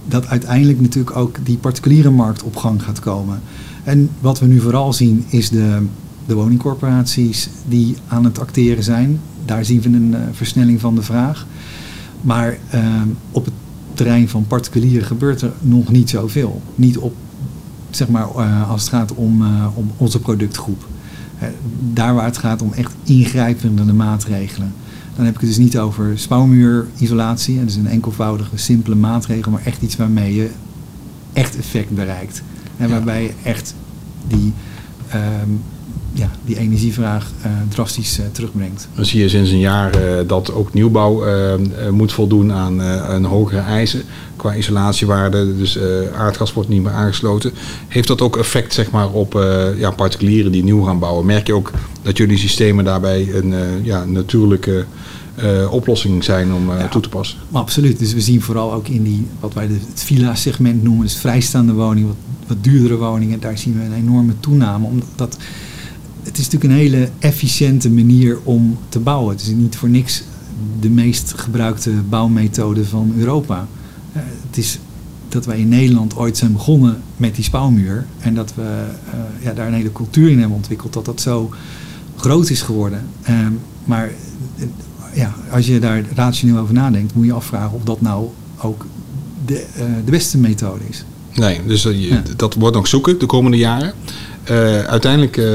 dat 0.08 0.28
uiteindelijk 0.28 0.82
natuurlijk 0.82 1.16
ook 1.16 1.38
die 1.44 1.58
particuliere 1.58 2.10
markt 2.10 2.44
op 2.44 2.56
gang 2.56 2.84
gaat 2.84 3.00
komen. 3.00 3.42
En 3.84 4.10
wat 4.20 4.40
we 4.40 4.46
nu 4.46 4.60
vooral 4.60 4.94
zien 4.94 5.26
is 5.30 5.50
de, 5.50 5.86
de 6.26 6.34
woningcorporaties 6.34 7.50
die 7.68 7.96
aan 8.08 8.24
het 8.24 8.40
acteren 8.40 8.84
zijn. 8.84 9.20
Daar 9.46 9.66
zien 9.66 9.82
we 9.82 9.90
een 9.90 10.16
versnelling 10.32 10.80
van 10.80 10.96
de 10.96 11.02
vraag. 11.02 11.48
Maar 12.22 12.58
ehm, 12.70 13.08
op 13.32 13.46
het 13.46 13.54
terrein 13.94 14.30
van 14.30 14.48
particulieren 14.48 15.08
gebeurt 15.08 15.42
er 15.42 15.52
nog 15.62 15.92
niet 15.92 16.10
zoveel. 16.10 16.62
Niet 16.76 16.98
op 16.98 17.14
zeg 17.90 18.08
maar, 18.08 18.28
eh, 18.36 18.70
als 18.70 18.82
het 18.82 18.90
gaat 18.90 19.14
om, 19.14 19.42
eh, 19.42 19.68
om 19.74 19.92
onze 19.98 20.20
productgroep. 20.20 20.88
Eh, 21.40 21.48
daar 21.94 22.14
waar 22.14 22.26
het 22.26 22.38
gaat 22.38 22.62
om 22.62 22.74
echt 22.74 22.94
ingrijpende 23.04 23.94
maatregelen. 23.94 24.74
Dan 25.16 25.26
heb 25.26 25.34
ik 25.34 25.40
het 25.40 25.50
dus 25.50 25.58
niet 25.58 25.78
over 25.78 26.20
spouwmuurisolatie. 26.20 27.60
Dat 27.60 27.70
is 27.70 27.76
een 27.76 27.88
enkelvoudige, 27.88 28.58
simpele 28.58 28.96
maatregel, 28.96 29.52
maar 29.52 29.66
echt 29.66 29.82
iets 29.82 29.96
waarmee 29.96 30.36
je 30.36 30.50
echt 31.34 31.58
effect 31.58 31.90
bereikt. 31.90 32.42
En 32.78 32.90
waarbij 32.90 33.24
je 33.24 33.34
echt 33.44 33.76
die, 34.28 34.54
ehm, 35.08 35.50
ja, 36.20 36.30
die 36.46 36.58
energievraag 36.58 37.32
eh, 37.42 37.52
drastisch 37.70 38.20
eh, 38.20 38.26
terugbrengt. 38.32 38.88
Dan 38.96 39.06
zie 39.06 39.22
je 39.22 39.30
sinds 39.30 39.50
een 39.50 39.60
jaar 39.60 39.94
eh, 39.94 40.28
dat 40.28 40.54
ook 40.54 40.74
nieuwbouw 40.74 41.24
moet 41.92 42.12
voldoen 42.14 42.52
aan 42.54 42.80
een 42.80 43.26
hogere 43.26 43.60
eisen 43.60 44.02
qua 44.36 44.56
isolatiewaarde. 44.56 45.58
Dus 45.58 45.80
aardgas 46.18 46.54
wordt 46.54 46.70
niet 46.70 46.84
meer 46.84 46.92
aangesloten. 46.92 47.52
Heeft 47.88 48.08
dat 48.08 48.22
ook 48.22 48.38
effect 48.38 48.74
zeg 48.74 48.92
maar, 48.92 49.10
op 49.10 49.34
ja, 49.78 49.92
particulieren 49.92 50.52
die 50.52 50.64
nieuw 50.64 50.84
gaan 50.84 51.00
bouwen? 51.00 51.26
Merk 51.26 51.48
je 51.48 51.54
ook 51.54 51.72
dat 52.02 52.18
jullie 52.18 52.38
systemen 52.38 52.86
daarbij 52.86 53.34
een 53.34 53.54
ja, 53.84 54.06
natuurlijke 54.06 54.86
oplossing 55.70 56.24
zijn 56.24 56.54
om 56.54 56.72
Ja. 56.72 56.88
toe 56.88 57.02
te 57.02 57.10
passen? 57.10 57.38
Absoluut. 57.52 58.00
Dus 58.00 58.14
we 58.14 58.22
zien 58.22 58.42
vooral 58.42 58.74
ook 58.74 58.88
in 58.88 59.04
die, 59.04 59.28
wat 59.40 59.54
wij 59.54 59.68
de, 59.68 59.78
het 59.90 60.04
villa-segment 60.04 60.84
noemen, 60.84 61.04
dus 61.04 61.16
vrijstaande 61.16 61.74
woningen, 61.74 62.08
wat, 62.08 62.18
wat 62.48 62.64
duurdere 62.64 62.96
woningen, 62.98 63.40
daar 63.40 63.58
zien 63.58 63.78
we 63.78 63.86
een 63.86 63.94
enorme 63.94 64.34
toename. 64.40 64.86
Omdat 64.86 65.38
het 66.24 66.38
is 66.38 66.44
natuurlijk 66.50 66.64
een 66.74 66.78
hele 66.80 67.10
efficiënte 67.20 67.90
manier 67.90 68.38
om 68.44 68.78
te 68.90 69.00
bouwen. 69.00 69.36
Het 69.36 69.42
is 69.46 69.48
niet 69.54 69.76
voor 69.76 69.90
niks 69.90 70.24
de 70.80 70.90
meest 70.90 71.34
gebruikte 71.36 71.92
bouwmethode 72.10 72.86
van 72.86 73.14
Europa. 73.18 73.68
Eh, 74.14 74.22
het 74.48 74.58
is 74.58 74.80
dat 75.30 75.46
wij 75.46 75.60
in 75.60 75.68
Nederland 75.70 76.16
ooit 76.16 76.38
zijn 76.38 76.54
begonnen 76.54 77.02
met 77.18 77.36
die 77.36 77.44
spouwmuur. 77.44 78.06
En 78.20 78.36
dat 78.36 78.54
we 78.56 78.62
eh, 79.12 79.20
ja, 79.46 79.54
daar 79.54 79.68
een 79.68 79.74
hele 79.74 79.92
cultuur 79.92 80.30
in 80.30 80.40
hebben 80.40 80.56
ontwikkeld. 80.56 80.94
Dat 80.94 81.06
dat 81.06 81.22
zo 81.22 81.50
groot 82.16 82.50
is 82.50 82.62
geworden. 82.62 83.02
Ehm, 83.22 83.52
maar 83.86 84.10
eh, 84.58 84.66
ja, 85.14 85.34
als 85.52 85.68
je 85.68 85.80
daar 85.80 86.04
rationeel 86.16 86.58
over 86.58 86.74
nadenkt, 86.74 87.16
moet 87.16 87.26
je 87.26 87.34
afvragen 87.34 87.76
of 87.76 87.84
dat 87.84 88.02
nou 88.02 88.28
ook 88.62 88.86
de, 89.46 89.66
de 90.06 90.12
beste 90.12 90.38
methode 90.38 90.84
is. 90.90 91.04
Nee, 91.36 91.60
dus 91.68 91.84
je- 91.84 91.98
Ja. 92.00 92.24
dat 92.36 92.54
wordt 92.54 92.76
nog 92.76 92.88
zoeken 92.88 93.20
de 93.20 93.26
komende 93.26 93.58
jaren. 93.58 93.94
Eh, 94.50 94.84
uiteindelijk, 94.84 95.38
eh, 95.38 95.46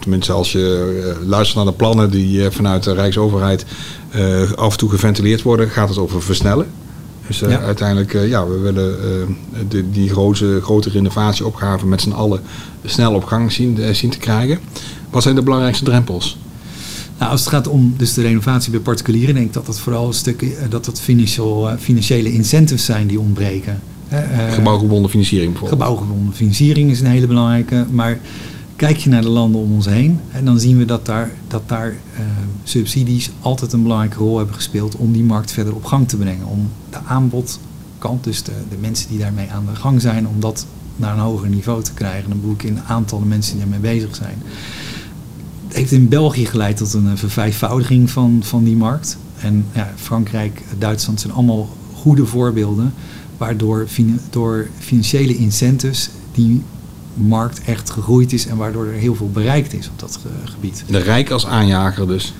tenminste 0.00 0.32
als 0.32 0.52
je 0.52 1.02
eh, 1.20 1.26
luistert 1.28 1.56
naar 1.56 1.72
de 1.72 1.78
plannen 1.78 2.10
die 2.10 2.50
vanuit 2.50 2.82
de 2.82 2.94
Rijksoverheid 2.94 3.64
af 4.56 4.72
en 4.72 4.78
toe 4.78 4.90
geventileerd 4.90 5.42
worden, 5.42 5.70
gaat 5.70 5.88
het 5.88 5.98
over 5.98 6.22
versnellen. 6.22 6.66
Dus 7.26 7.38
Ja. 7.38 7.60
uiteindelijk, 7.60 8.12
ja, 8.12 8.46
we 8.46 8.58
willen 8.58 8.96
de, 9.68 9.90
die 9.90 10.10
grote, 10.10 10.60
grote 10.62 10.90
renovatieopgave 10.90 11.86
met 11.86 12.00
z'n 12.00 12.10
allen 12.10 12.40
snel 12.84 13.14
op 13.14 13.24
gang 13.24 13.52
zien, 13.52 13.94
zien 13.94 14.10
te 14.10 14.18
krijgen. 14.18 14.58
Wat 15.10 15.22
zijn 15.22 15.34
de 15.34 15.42
belangrijkste 15.42 15.84
drempels? 15.84 16.38
Nou, 17.18 17.30
als 17.30 17.40
het 17.40 17.48
gaat 17.48 17.68
om 17.68 17.94
dus 17.96 18.14
de 18.14 18.22
renovatie 18.22 18.70
bij 18.70 18.80
particulieren, 18.80 19.34
denk 19.34 19.46
ik 19.46 19.52
dat 19.52 19.66
dat 19.66 19.78
vooral 19.78 20.06
een 20.06 20.14
stuk 20.14 20.44
dat 20.70 20.84
dat 20.84 21.00
financiële 21.78 22.32
incentives 22.32 22.84
zijn 22.84 23.06
die 23.06 23.20
ontbreken. 23.20 23.80
Hè, 24.14 24.46
eh, 24.46 24.52
Gebouwgebonden 24.52 25.10
financiering 25.10 25.52
bijvoorbeeld. 25.52 25.82
Gebouwgebonden 25.82 26.34
financiering 26.34 26.90
is 26.90 27.00
een 27.00 27.06
hele 27.06 27.26
belangrijke. 27.26 27.86
Maar 27.90 28.18
kijk 28.76 28.96
je 28.96 29.10
naar 29.10 29.22
de 29.22 29.28
landen 29.28 29.60
om 29.60 29.72
ons 29.72 29.86
heen, 29.86 30.20
en 30.30 30.44
dan 30.44 30.60
zien 30.60 30.78
we 30.78 30.84
dat 30.84 31.06
daar, 31.06 31.30
dat 31.48 31.68
daar 31.68 31.88
eh, 31.88 32.24
subsidies 32.62 33.30
altijd 33.40 33.72
een 33.72 33.82
belangrijke 33.82 34.18
rol 34.18 34.36
hebben 34.36 34.54
gespeeld 34.54 34.96
om 34.96 35.12
die 35.12 35.24
markt 35.24 35.52
verder 35.52 35.74
op 35.74 35.84
gang 35.84 36.08
te 36.08 36.16
brengen. 36.16 36.46
Om 36.46 36.68
de 36.90 36.98
aanbodkant, 37.06 38.24
dus 38.24 38.42
de, 38.42 38.52
de 38.68 38.76
mensen 38.80 39.08
die 39.08 39.18
daarmee 39.18 39.50
aan 39.50 39.66
de 39.66 39.76
gang 39.76 40.00
zijn, 40.00 40.28
om 40.28 40.40
dat 40.40 40.66
naar 40.96 41.14
een 41.14 41.20
hoger 41.20 41.48
niveau 41.48 41.82
te 41.82 41.94
krijgen. 41.94 42.28
Dan 42.28 42.40
bedoel 42.40 42.54
ik 42.54 42.62
in 42.62 42.80
aantallen 42.86 43.28
mensen 43.28 43.52
die 43.52 43.60
daarmee 43.60 43.94
bezig 43.94 44.16
zijn. 44.16 44.42
Het 45.66 45.76
heeft 45.76 45.92
in 45.92 46.08
België 46.08 46.46
geleid 46.46 46.76
tot 46.76 46.94
een 46.94 47.10
eh, 47.10 47.16
vervijfvoudiging 47.16 48.10
van, 48.10 48.40
van 48.42 48.64
die 48.64 48.76
markt. 48.76 49.18
En 49.40 49.64
ja, 49.72 49.92
Frankrijk, 49.96 50.62
Duitsland 50.78 51.20
zijn 51.20 51.32
allemaal 51.32 51.68
goede 51.94 52.26
voorbeelden 52.26 52.94
waardoor 53.36 53.86
door 54.30 54.68
financiële 54.78 55.36
incentives 55.36 56.10
die 56.32 56.62
markt 57.14 57.60
echt 57.64 57.90
gegroeid 57.90 58.32
is 58.32 58.46
en 58.46 58.56
waardoor 58.56 58.86
er 58.86 58.92
heel 58.92 59.14
veel 59.14 59.30
bereikt 59.32 59.72
is 59.74 59.88
op 59.88 59.98
dat 59.98 60.18
ge- 60.22 60.50
gebied. 60.50 60.84
De 60.86 60.98
Rijk 60.98 61.30
als 61.30 61.46
aanjager 61.46 62.06
dus. 62.06 62.34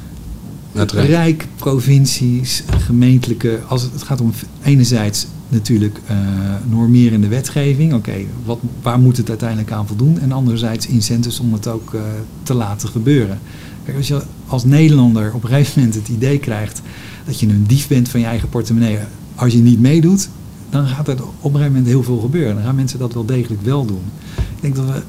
Het 0.72 0.92
Rijk. 0.92 1.08
Rijk, 1.08 1.46
provincies, 1.56 2.62
gemeentelijke. 2.78 3.60
Als 3.68 3.82
het, 3.82 3.92
het 3.92 4.02
gaat 4.02 4.20
om 4.20 4.32
enerzijds 4.62 5.26
natuurlijk 5.48 6.00
eh, 6.06 6.16
normerende 6.68 7.28
wetgeving. 7.28 7.94
Oké, 7.94 8.12
wat 8.44 8.58
waar 8.82 8.98
moet 8.98 9.16
het 9.16 9.28
uiteindelijk 9.28 9.72
aan 9.72 9.86
voldoen? 9.86 10.20
En 10.20 10.32
anderzijds 10.32 10.86
incentives 10.86 11.40
om 11.40 11.52
het 11.52 11.66
ook 11.66 11.94
eh, 11.94 12.00
te 12.42 12.54
laten 12.54 12.88
gebeuren. 12.88 13.38
Kijk, 13.84 13.96
als 13.96 14.08
je 14.08 14.22
als 14.46 14.64
Nederlander 14.64 15.32
op 15.34 15.42
een 15.42 15.48
gegeven 15.48 15.72
moment 15.80 15.94
het 15.98 16.08
idee 16.08 16.38
krijgt 16.38 16.82
dat 17.24 17.40
je 17.40 17.46
een 17.48 17.64
dief 17.66 17.88
bent 17.88 18.08
van 18.08 18.20
je 18.20 18.26
eigen 18.26 18.48
portemonnee, 18.48 18.98
als 19.34 19.52
je 19.52 19.58
niet 19.58 19.80
meedoet, 19.80 20.28
dan 20.74 20.86
gaat 20.86 21.08
er 21.08 21.14
op 21.14 21.24
een 21.44 21.50
gegeven 21.50 21.66
moment 21.66 21.86
heel 21.86 22.02
veel 22.02 22.18
gebeuren. 22.18 22.54
Dan 22.54 22.64
gaan 22.64 22.74
mensen 22.74 22.98
dat 22.98 23.12
wel 23.12 23.24
degelijk 23.24 23.62
wel 23.62 23.86
doen. 23.86 24.02
Ik 24.36 24.60
denk 24.60 24.76
dat 24.76 24.84
we 24.84 25.02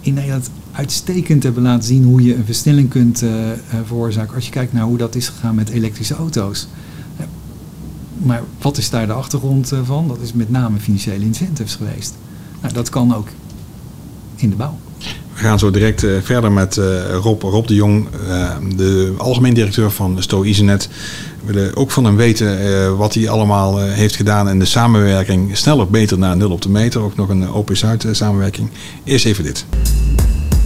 in 0.00 0.14
Nederland 0.14 0.50
uitstekend 0.72 1.42
hebben 1.42 1.62
laten 1.62 1.84
zien 1.84 2.04
hoe 2.04 2.22
je 2.22 2.34
een 2.34 2.44
versnelling 2.44 2.88
kunt 2.88 3.22
eh, 3.22 3.52
eh, 3.52 3.58
veroorzaken 3.84 4.34
als 4.34 4.44
je 4.44 4.50
kijkt 4.50 4.72
naar 4.72 4.82
hoe 4.82 4.96
dat 4.96 5.14
is 5.14 5.28
gegaan 5.28 5.54
met 5.54 5.68
elektrische 5.68 6.14
auto's. 6.14 6.68
Ja, 7.18 7.24
Maar 8.16 8.42
wat 8.60 8.76
is 8.76 8.90
daar 8.90 9.06
de 9.06 9.12
achtergrond 9.12 9.72
eh, 9.72 9.78
van? 9.84 10.08
Dat 10.08 10.20
is 10.20 10.32
met 10.32 10.50
name 10.50 10.78
financiële 10.78 11.24
incentives 11.24 11.74
geweest. 11.74 12.14
Nou, 12.60 12.74
dat 12.74 12.88
kan 12.88 13.14
ook 13.14 13.28
in 14.36 14.50
de 14.50 14.56
bouw. 14.56 14.78
We 15.34 15.38
gaan 15.38 15.58
zo 15.58 15.70
direct 15.70 16.04
eh, 16.04 16.10
verder 16.22 16.52
met 16.52 16.76
eh, 16.76 17.14
Rob, 17.14 17.42
Rob 17.42 17.66
de 17.66 17.74
Jong, 17.74 18.06
eh, 18.28 18.56
de 18.76 19.14
algemeen 19.18 19.54
directeur 19.54 19.90
van 19.90 20.22
Sto 20.22 20.42
Isenet. 20.42 20.88
We 21.44 21.52
willen 21.52 21.76
ook 21.76 21.90
van 21.90 22.04
hem 22.04 22.16
weten 22.16 22.60
eh, 22.60 22.96
wat 22.96 23.14
hij 23.14 23.28
allemaal 23.28 23.80
eh, 23.80 23.92
heeft 23.92 24.16
gedaan 24.16 24.48
in 24.48 24.58
de 24.58 24.64
samenwerking 24.64 25.56
sneller, 25.56 25.90
beter 25.90 26.18
naar 26.18 26.36
nul 26.36 26.50
op 26.50 26.62
de 26.62 26.68
meter. 26.68 27.00
Ook 27.00 27.16
nog 27.16 27.28
een 27.28 27.52
Open 27.52 27.76
Zuid 27.76 28.04
eh, 28.04 28.12
samenwerking. 28.12 28.70
Eerst 29.04 29.26
even 29.26 29.44
dit. 29.44 29.64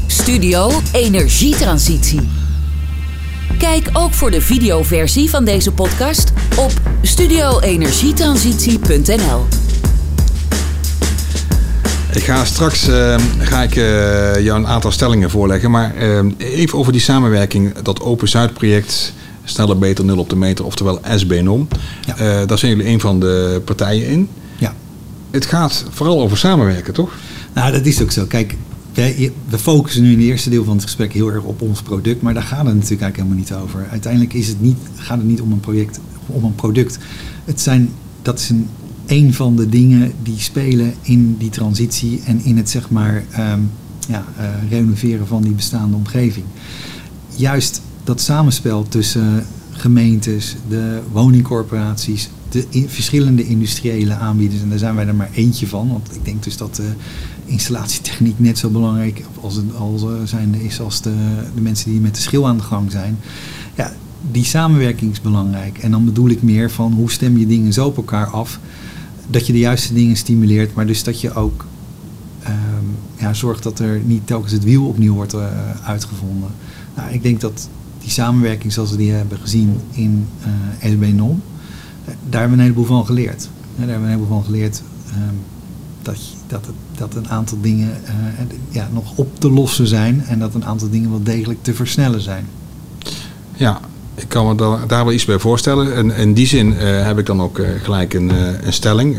Studio 0.06 0.70
Energietransitie. 0.92 2.20
Kijk 3.58 3.90
ook 3.92 4.12
voor 4.12 4.30
de 4.30 4.40
videoversie 4.40 5.30
van 5.30 5.44
deze 5.44 5.72
podcast 5.72 6.32
op 6.56 6.72
studioenergietransitie.nl. 7.02 9.46
Ik 12.16 12.22
ga 12.22 12.44
straks 12.44 12.88
eh, 12.88 13.16
ga 13.38 13.62
ik, 13.62 13.76
eh, 13.76 14.44
jou 14.44 14.58
een 14.58 14.66
aantal 14.66 14.90
stellingen 14.90 15.30
voorleggen. 15.30 15.70
Maar 15.70 15.94
eh, 15.94 16.20
even 16.38 16.78
over 16.78 16.92
die 16.92 17.00
samenwerking, 17.00 17.78
dat 17.78 18.00
Open 18.00 18.28
Zuid 18.28 18.54
project. 18.54 19.12
Sneller, 19.48 19.78
beter, 19.78 20.04
nul 20.04 20.18
op 20.18 20.28
de 20.30 20.36
meter, 20.36 20.64
oftewel 20.64 21.00
SBNOM. 21.16 21.68
Ja. 22.06 22.16
Eh, 22.16 22.46
daar 22.46 22.58
zijn 22.58 22.76
jullie 22.76 22.92
een 22.92 23.00
van 23.00 23.20
de 23.20 23.62
partijen 23.64 24.08
in. 24.08 24.28
Ja. 24.58 24.74
Het 25.30 25.46
gaat 25.46 25.84
vooral 25.90 26.20
over 26.20 26.36
samenwerken, 26.36 26.94
toch? 26.94 27.12
Nou, 27.54 27.72
dat 27.72 27.86
is 27.86 28.02
ook 28.02 28.10
zo. 28.10 28.24
Kijk, 28.24 28.56
wij- 28.94 29.32
we 29.48 29.58
focussen 29.58 30.02
nu 30.02 30.12
in 30.12 30.18
het 30.18 30.26
eerste 30.26 30.50
deel 30.50 30.64
van 30.64 30.74
het 30.74 30.82
gesprek 30.84 31.12
heel 31.12 31.28
erg 31.32 31.42
op 31.42 31.60
ons 31.62 31.82
product, 31.82 32.22
maar 32.22 32.34
daar 32.34 32.42
gaat 32.42 32.66
het 32.66 32.74
natuurlijk 32.74 33.02
eigenlijk 33.02 33.16
helemaal 33.16 33.60
niet 33.60 33.70
over. 33.74 33.86
Uiteindelijk 33.90 34.32
is 34.32 34.48
het 34.48 34.60
niet, 34.60 34.76
gaat 34.96 35.18
het 35.18 35.26
niet 35.26 35.40
om 35.40 35.52
een 35.52 35.60
project, 35.60 36.00
om 36.26 36.44
een 36.44 36.54
product. 36.54 36.98
Het 37.44 37.60
zijn, 37.60 37.90
dat 38.22 38.38
is 38.38 38.48
een, 38.48 38.68
een 39.06 39.34
van 39.34 39.56
de 39.56 39.68
dingen 39.68 40.12
die 40.22 40.38
spelen 40.40 40.94
in 41.02 41.36
die 41.38 41.50
transitie 41.50 42.20
en 42.24 42.40
in 42.44 42.56
het 42.56 42.70
zeg 42.70 42.90
maar 42.90 43.24
ehm, 43.30 43.60
ja, 44.08 44.24
eh, 44.38 44.44
renoveren 44.70 45.26
van 45.26 45.42
die 45.42 45.52
bestaande 45.52 45.96
omgeving. 45.96 46.44
Juist 47.36 47.80
dat 48.06 48.20
samenspel 48.20 48.88
tussen 48.88 49.46
gemeentes, 49.70 50.56
de 50.68 51.00
woningcorporaties, 51.12 52.28
de 52.48 52.84
verschillende 52.86 53.46
industriële 53.46 54.14
aanbieders. 54.14 54.62
En 54.62 54.68
daar 54.68 54.78
zijn 54.78 54.94
wij 54.94 55.06
er 55.06 55.14
maar 55.14 55.30
eentje 55.34 55.66
van. 55.66 55.88
Want 55.88 56.14
ik 56.14 56.24
denk 56.24 56.42
dus 56.42 56.56
dat 56.56 56.76
de 56.76 56.90
installatietechniek 57.44 58.38
net 58.38 58.58
zo 58.58 58.68
belangrijk 58.68 59.24
als, 59.40 59.54
het, 59.54 59.64
als, 59.78 60.02
eh, 60.02 60.08
zijn, 60.24 60.54
is 60.54 60.80
als 60.80 61.00
de, 61.00 61.14
de 61.54 61.60
mensen 61.60 61.90
die 61.90 62.00
met 62.00 62.14
de 62.14 62.20
schil 62.20 62.46
aan 62.48 62.56
de 62.56 62.62
gang 62.62 62.90
zijn. 62.90 63.18
Ja, 63.74 63.92
die 64.30 64.44
samenwerking 64.44 65.12
is 65.12 65.20
belangrijk. 65.20 65.78
En 65.78 65.90
dan 65.90 66.04
bedoel 66.04 66.28
ik 66.28 66.42
meer 66.42 66.70
van 66.70 66.92
hoe 66.92 67.10
stem 67.10 67.38
je 67.38 67.46
dingen 67.46 67.72
zo 67.72 67.86
op 67.86 67.96
elkaar 67.96 68.26
af. 68.26 68.60
Dat 69.28 69.46
je 69.46 69.52
de 69.52 69.58
juiste 69.58 69.94
dingen 69.94 70.16
stimuleert, 70.16 70.74
maar 70.74 70.86
dus 70.86 71.02
dat 71.02 71.20
je 71.20 71.34
ook 71.34 71.66
ehm, 72.42 72.54
ja, 73.18 73.34
zorgt 73.34 73.62
dat 73.62 73.78
er 73.78 74.00
niet 74.04 74.26
telkens 74.26 74.52
het 74.52 74.64
wiel 74.64 74.86
opnieuw 74.86 75.14
wordt 75.14 75.34
eh, 75.34 75.46
uitgevonden. 75.84 76.50
Nou, 76.96 77.12
ik 77.12 77.22
denk 77.22 77.40
dat 77.40 77.68
die 78.06 78.14
samenwerking 78.14 78.72
zoals 78.72 78.90
we 78.90 78.96
die 78.96 79.12
hebben 79.12 79.38
gezien 79.38 79.80
in 79.92 80.26
eh 80.80 80.90
SB 80.90 81.12
NOM, 81.14 81.42
eh, 82.04 82.14
daar 82.30 82.40
hebben 82.40 82.58
we 82.58 82.64
een 82.64 82.70
heleboel 82.70 82.84
van 82.96 83.06
geleerd. 83.06 83.42
Eh, 83.42 83.78
daar 83.78 83.88
hebben 83.88 83.96
we 83.96 84.12
een 84.12 84.18
heleboel 84.18 84.36
van 84.36 84.44
geleerd 84.44 84.82
ehm, 85.10 85.34
dat, 86.02 86.16
dat, 86.46 86.68
dat 86.96 87.14
een 87.14 87.28
aantal 87.28 87.58
dingen 87.60 87.90
eh, 88.04 88.14
en- 88.40 88.50
ja, 88.70 88.88
nog 88.92 89.12
op 89.16 89.40
te 89.40 89.50
lossen 89.50 89.86
zijn 89.86 90.24
en 90.28 90.38
dat 90.38 90.54
een 90.54 90.64
aantal 90.64 90.90
dingen 90.90 91.10
wel 91.10 91.22
degelijk 91.22 91.62
te 91.62 91.74
versnellen 91.74 92.20
zijn. 92.20 92.46
Ja, 93.54 93.80
ik 94.14 94.28
kan 94.28 94.46
me 94.46 94.54
daar, 94.86 95.04
wel 95.04 95.12
iets 95.12 95.24
bij 95.24 95.38
voorstellen. 95.38 95.94
En 95.94 96.10
in 96.10 96.34
die 96.34 96.46
zin 96.46 96.72
heb 96.72 97.18
ik 97.18 97.26
dan 97.26 97.40
ook 97.40 97.60
gelijk 97.82 98.14
een, 98.14 98.28
een 98.66 98.72
stelling. 98.72 99.16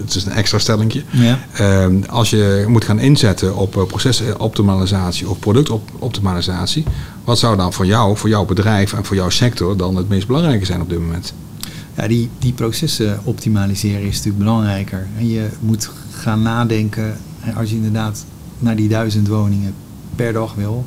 Het 0.00 0.14
is 0.14 0.24
een 0.24 0.32
extra 0.32 0.58
stellingje. 0.58 1.02
Ja. 1.10 1.38
Eh, 1.52 1.86
als 2.08 2.30
je 2.30 2.64
moet 2.68 2.84
gaan 2.84 2.98
inzetten 2.98 3.56
op 3.56 3.76
eh, 3.76 3.84
procesoptimalisatie 3.84 5.28
of 5.28 5.38
productoptimalisatie, 5.38 6.84
wat 7.24 7.38
zou 7.38 7.56
dan 7.56 7.72
voor 7.72 7.86
jou, 7.86 8.16
voor 8.16 8.28
jouw 8.28 8.44
bedrijf 8.44 8.92
en 8.92 9.04
voor 9.04 9.16
jouw 9.16 9.30
sector 9.30 9.76
dan 9.76 9.96
het 9.96 10.08
meest 10.08 10.26
belangrijke 10.26 10.64
zijn 10.64 10.80
op 10.80 10.88
dit 10.88 10.98
moment? 10.98 11.34
Ja, 11.96 12.08
die, 12.08 12.30
die 12.38 12.52
processen 12.52 13.20
optimaliseren 13.24 14.02
is 14.02 14.16
natuurlijk 14.16 14.38
belangrijker. 14.44 15.06
En 15.18 15.28
je 15.28 15.48
moet 15.60 15.90
gaan 16.10 16.42
nadenken, 16.42 17.18
als 17.56 17.70
je 17.70 17.76
inderdaad 17.76 18.24
naar 18.58 18.76
die 18.76 18.88
duizend 18.88 19.28
woningen 19.28 19.74
per 20.16 20.32
dag 20.32 20.54
wil, 20.54 20.86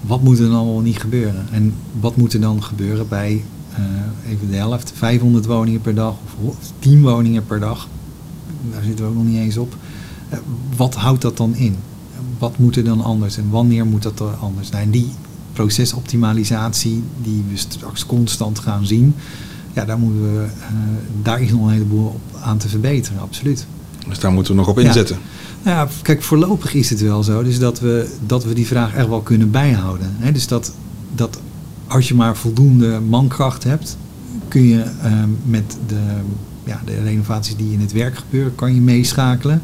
wat 0.00 0.22
moet 0.22 0.38
er 0.38 0.44
dan 0.44 0.54
allemaal 0.54 0.80
niet 0.80 0.98
gebeuren? 0.98 1.46
En 1.50 1.74
wat 2.00 2.16
moet 2.16 2.32
er 2.32 2.40
dan 2.40 2.62
gebeuren 2.62 3.08
bij 3.08 3.44
eh, 3.74 4.30
even 4.30 4.50
de 4.50 4.56
helft, 4.56 4.92
500 4.94 5.46
woningen 5.46 5.80
per 5.80 5.94
dag 5.94 6.14
of 6.40 6.56
10 6.78 7.02
woningen 7.02 7.46
per 7.46 7.60
dag? 7.60 7.88
Daar 8.72 8.82
zitten 8.82 9.04
we 9.04 9.10
ook 9.10 9.16
nog 9.16 9.26
niet 9.26 9.38
eens 9.38 9.56
op. 9.56 9.76
Eh, 10.28 10.38
wat 10.76 10.94
houdt 10.94 11.22
dat 11.22 11.36
dan 11.36 11.54
in? 11.54 11.76
Wat 12.38 12.58
moet 12.58 12.76
er 12.76 12.84
dan 12.84 13.00
anders 13.00 13.36
en 13.36 13.50
wanneer 13.50 13.86
moet 13.86 14.02
dat 14.02 14.20
er 14.20 14.34
anders? 14.40 14.70
Nou, 14.70 14.82
en 14.84 14.90
die 14.90 15.08
procesoptimalisatie 15.52 17.02
die 17.22 17.44
we 17.50 17.56
straks 17.56 18.06
constant 18.06 18.58
gaan 18.58 18.86
zien, 18.86 19.14
ja, 19.72 19.84
daar, 19.84 19.98
moeten 19.98 20.22
we, 20.36 20.44
eh, 20.60 20.68
daar 21.22 21.40
is 21.42 21.50
nog 21.50 21.62
een 21.62 21.72
heleboel 21.72 22.06
op 22.06 22.40
aan 22.42 22.58
te 22.58 22.68
verbeteren, 22.68 23.20
absoluut. 23.20 23.66
Dus 24.08 24.18
daar 24.18 24.32
moeten 24.32 24.52
we 24.52 24.58
nog 24.58 24.68
op 24.68 24.78
Ja. 24.78 24.86
inzetten. 24.86 25.16
Nou 25.62 25.76
ja, 25.76 25.88
kijk, 26.02 26.22
voorlopig 26.22 26.74
is 26.74 26.90
het 26.90 27.00
wel 27.00 27.22
zo. 27.22 27.42
Dus 27.42 27.58
dat 27.58 27.80
we, 27.80 28.14
dat 28.26 28.44
we 28.44 28.54
die 28.54 28.66
vraag 28.66 28.94
echt 28.94 29.08
wel 29.08 29.20
kunnen 29.20 29.50
bijhouden. 29.50 30.14
Hè? 30.18 30.32
Dus 30.32 30.46
dat, 30.46 30.72
dat 31.14 31.38
als 31.86 32.08
je 32.08 32.14
maar 32.14 32.36
voldoende 32.36 33.00
mankracht 33.00 33.64
hebt, 33.64 33.96
kun 34.48 34.62
je 34.62 34.82
ehm, 35.02 35.28
met 35.44 35.76
de, 35.86 36.00
ja, 36.64 36.80
de 36.84 37.02
renovaties 37.02 37.56
die 37.56 37.72
in 37.72 37.80
het 37.80 37.92
werk 37.92 38.16
gebeuren, 38.16 38.54
kan 38.54 38.74
je 38.74 38.80
meeschakelen. 38.80 39.62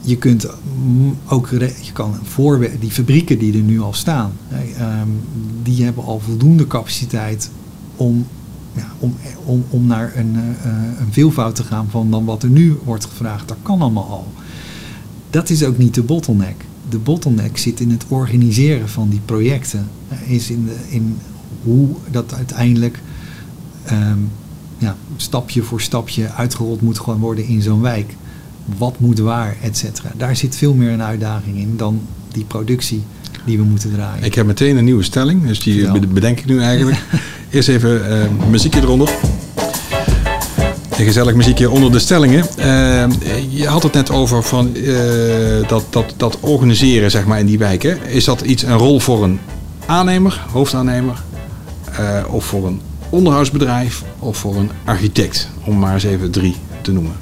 Je 0.00 0.16
kunt 0.16 0.46
ook, 1.26 1.48
je 1.82 1.92
kan 1.92 2.14
voorwe- 2.22 2.78
die 2.80 2.90
fabrieken 2.90 3.38
die 3.38 3.52
er 3.52 3.60
nu 3.62 3.80
al 3.80 3.92
staan, 3.92 4.32
ehm, 4.76 5.08
die 5.62 5.84
hebben 5.84 6.04
al 6.04 6.20
voldoende 6.20 6.66
capaciteit 6.66 7.50
om, 7.96 8.26
ja, 8.72 8.92
om, 8.98 9.16
om, 9.44 9.64
om 9.70 9.86
naar 9.86 10.12
een, 10.16 10.36
eh, 10.36 10.70
eh, 10.70 11.00
een 11.00 11.12
veelvoud 11.12 11.54
te 11.54 11.64
gaan 11.64 11.86
van 11.90 12.10
dan 12.10 12.24
wat 12.24 12.42
er 12.42 12.48
nu 12.48 12.78
wordt 12.84 13.04
gevraagd. 13.04 13.48
Dat 13.48 13.56
kan 13.62 13.80
allemaal 13.80 14.08
al. 14.08 14.32
Dat 15.30 15.50
is 15.50 15.64
ook 15.64 15.78
niet 15.78 15.94
de 15.94 16.02
bottleneck. 16.02 16.64
De 16.88 16.98
bottleneck 16.98 17.58
zit 17.58 17.80
in 17.80 17.90
het 17.90 18.04
organiseren 18.08 18.88
van 18.88 19.08
die 19.08 19.20
projecten. 19.24 19.88
Is 20.26 20.50
in, 20.50 20.68
in 20.88 21.18
hoe 21.62 21.88
dat 22.10 22.34
uiteindelijk 22.34 23.00
ehm, 23.84 24.18
ja, 24.82 24.96
stapje 25.16 25.62
voor 25.62 25.80
stapje 25.80 26.30
uitgerold 26.30 26.80
moet 26.80 26.98
gewoon 26.98 27.20
worden 27.20 27.46
in 27.46 27.62
zo'n 27.62 27.80
wijk. 27.80 28.14
Wat 28.78 28.98
moet 28.98 29.18
waar, 29.18 29.56
et 29.62 29.76
cetera. 29.76 30.12
Daar 30.16 30.36
zit 30.36 30.56
veel 30.56 30.74
meer 30.74 30.90
een 30.90 31.02
uitdaging 31.02 31.56
in 31.56 31.76
dan 31.76 32.00
die 32.32 32.44
productie. 32.44 33.02
die 33.44 33.58
we 33.58 33.64
moeten 33.64 33.92
draaien. 33.92 34.24
Ik 34.24 34.34
heb 34.34 34.46
meteen 34.46 34.76
een 34.76 34.84
nieuwe 34.84 35.02
stelling, 35.02 35.46
dus 35.46 35.60
die 35.60 36.06
bedenk 36.06 36.38
ik 36.38 36.46
nu 36.46 36.60
eigenlijk. 36.60 36.98
Eerst 37.50 37.68
even 37.68 38.10
eh, 38.10 38.28
muziekje 38.50 38.80
eronder. 38.80 39.10
Een 40.98 41.04
gezellig 41.04 41.34
muziekje 41.34 41.70
onder 41.70 41.92
de 41.92 41.98
stellingen. 41.98 42.46
Eh, 42.56 43.04
je 43.48 43.66
had 43.66 43.82
het 43.82 43.92
net 43.92 44.10
over 44.10 44.42
van, 44.42 44.74
eh, 44.74 45.68
dat, 45.68 45.84
dat, 45.90 46.14
dat 46.16 46.38
organiseren 46.40 47.10
zeg 47.10 47.24
maar, 47.24 47.38
in 47.38 47.46
die 47.46 47.58
wijken. 47.58 48.06
Is 48.06 48.24
dat 48.24 48.40
iets 48.40 48.62
een 48.62 48.78
rol 48.78 49.00
voor 49.00 49.24
een 49.24 49.38
aannemer, 49.86 50.44
hoofdaannemer? 50.50 51.22
eh, 51.98 52.34
of 52.34 52.44
voor 52.44 52.66
een 52.66 52.80
onderhoudsbedrijf? 53.12 54.04
Of 54.18 54.36
voor 54.36 54.56
een 54.56 54.70
architect? 54.84 55.48
Om 55.64 55.78
maar 55.78 55.94
eens 55.94 56.04
even 56.04 56.30
drie 56.30 56.56
te 56.80 56.92
noemen. 56.92 57.12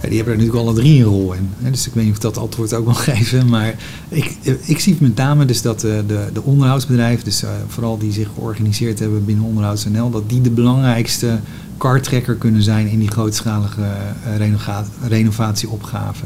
Die 0.00 0.16
hebben 0.16 0.34
er 0.34 0.38
natuurlijk 0.40 0.66
alle 0.66 0.74
drie 0.74 0.98
een 0.98 1.04
rol 1.04 1.32
in. 1.32 1.50
Dus 1.58 1.86
ik 1.86 1.94
weet 1.94 2.04
niet 2.04 2.12
of 2.12 2.18
dat 2.18 2.38
antwoord 2.38 2.74
ook 2.74 2.84
wil 2.84 2.94
geven. 3.14 3.48
Maar 3.48 3.74
ik, 4.08 4.36
ik 4.64 4.80
zie 4.80 4.96
met 5.00 5.16
name 5.16 5.44
dus 5.44 5.62
dat 5.62 5.84
eh, 5.84 5.92
de, 6.06 6.30
de 6.32 6.42
onderhoudsbedrijven, 6.42 7.24
dus 7.24 7.42
eh, 7.42 7.50
vooral 7.68 7.98
die 7.98 8.12
zich 8.12 8.28
georganiseerd 8.34 8.98
hebben 8.98 9.24
binnen 9.24 9.44
Onderhouds.nl, 9.44 10.10
dat 10.10 10.28
die 10.28 10.40
de 10.40 10.50
belangrijkste 10.50 11.38
kartrekker 11.76 12.34
kunnen 12.34 12.62
zijn 12.62 12.88
in 12.88 12.98
die 12.98 13.10
grootschalige 13.10 13.82
eh, 13.82 14.36
renova- 14.36 14.86
renovatieopgave. 15.08 16.24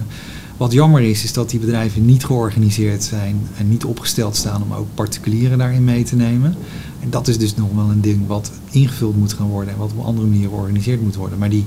Wat 0.56 0.72
jammer 0.72 1.00
is, 1.02 1.24
is 1.24 1.32
dat 1.32 1.50
die 1.50 1.60
bedrijven 1.60 2.04
niet 2.04 2.24
georganiseerd 2.24 3.04
zijn 3.04 3.40
en 3.56 3.68
niet 3.68 3.84
opgesteld 3.84 4.36
staan 4.36 4.62
om 4.62 4.72
ook 4.72 4.86
particulieren 4.94 5.58
daarin 5.58 5.84
mee 5.84 6.02
te 6.02 6.16
nemen. 6.16 6.56
En 7.02 7.10
dat 7.10 7.28
is 7.28 7.38
dus 7.38 7.54
nog 7.54 7.68
wel 7.74 7.90
een 7.90 8.00
ding 8.00 8.26
wat 8.26 8.50
ingevuld 8.70 9.16
moet 9.16 9.32
gaan 9.32 9.48
worden 9.48 9.72
en 9.72 9.78
wat 9.78 9.90
op 9.90 9.98
een 9.98 10.04
andere 10.04 10.26
manier 10.26 10.48
georganiseerd 10.48 11.02
moet 11.02 11.14
worden. 11.14 11.38
Maar 11.38 11.50
die, 11.50 11.64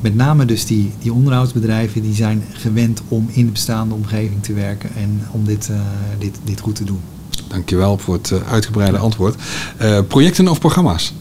met 0.00 0.14
name 0.14 0.44
dus 0.44 0.66
die, 0.66 0.92
die 0.98 1.12
onderhoudsbedrijven 1.12 2.02
die 2.02 2.14
zijn 2.14 2.44
gewend 2.52 3.02
om 3.08 3.28
in 3.32 3.46
de 3.46 3.52
bestaande 3.52 3.94
omgeving 3.94 4.42
te 4.42 4.52
werken 4.52 4.94
en 4.94 5.20
om 5.30 5.44
dit, 5.44 5.68
eh, 5.68 5.80
dit, 6.18 6.38
dit 6.44 6.60
goed 6.60 6.74
te 6.74 6.84
doen. 6.84 7.00
Dankjewel 7.48 7.98
voor 7.98 8.14
het 8.14 8.30
eh, 8.30 8.52
uitgebreide 8.52 8.98
antwoord. 8.98 9.36
Eh, 9.76 9.98
projecten 10.08 10.48
of 10.48 10.58
programma's? 10.58 11.14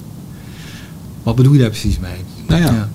Wat 1.24 1.36
bedoel 1.36 1.54
je 1.54 1.60
daar 1.60 1.70
precies 1.70 2.00
mee? 2.00 2.18
Nou 2.52 2.64
ja, 2.64 2.90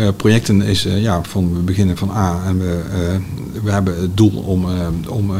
Eh, 0.00 0.08
projecten 0.16 0.62
is 0.62 0.84
eh, 0.84 1.02
ja, 1.02 1.22
van 1.22 1.54
we 1.54 1.60
beginnen 1.60 1.96
van 1.96 2.10
A 2.10 2.42
en 2.46 2.58
we, 2.58 2.80
eh, 2.92 3.62
we 3.62 3.70
hebben 3.70 4.00
het 4.00 4.16
doel 4.16 4.42
om, 4.42 4.66
om 5.08 5.32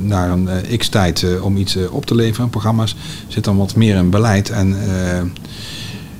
naar 0.00 0.30
een 0.30 0.48
x-tijd 0.78 1.40
om 1.40 1.56
iets 1.56 1.76
op 1.90 2.06
te 2.06 2.14
leveren. 2.14 2.50
Programma's 2.50 2.96
zit 3.28 3.44
dan 3.44 3.56
wat 3.56 3.76
meer 3.76 3.96
in 3.96 4.10
beleid 4.10 4.50
en 4.50 4.76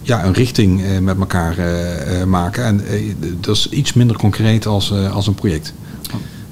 ja, 0.03 0.25
een 0.25 0.33
richting 0.33 1.01
met 1.01 1.19
elkaar 1.19 1.57
maken. 2.27 2.65
En 2.65 2.81
dat 3.41 3.57
is 3.57 3.69
iets 3.69 3.93
minder 3.93 4.17
concreet 4.17 4.67
als, 4.67 4.93
als 4.93 5.27
een 5.27 5.35
project. 5.35 5.73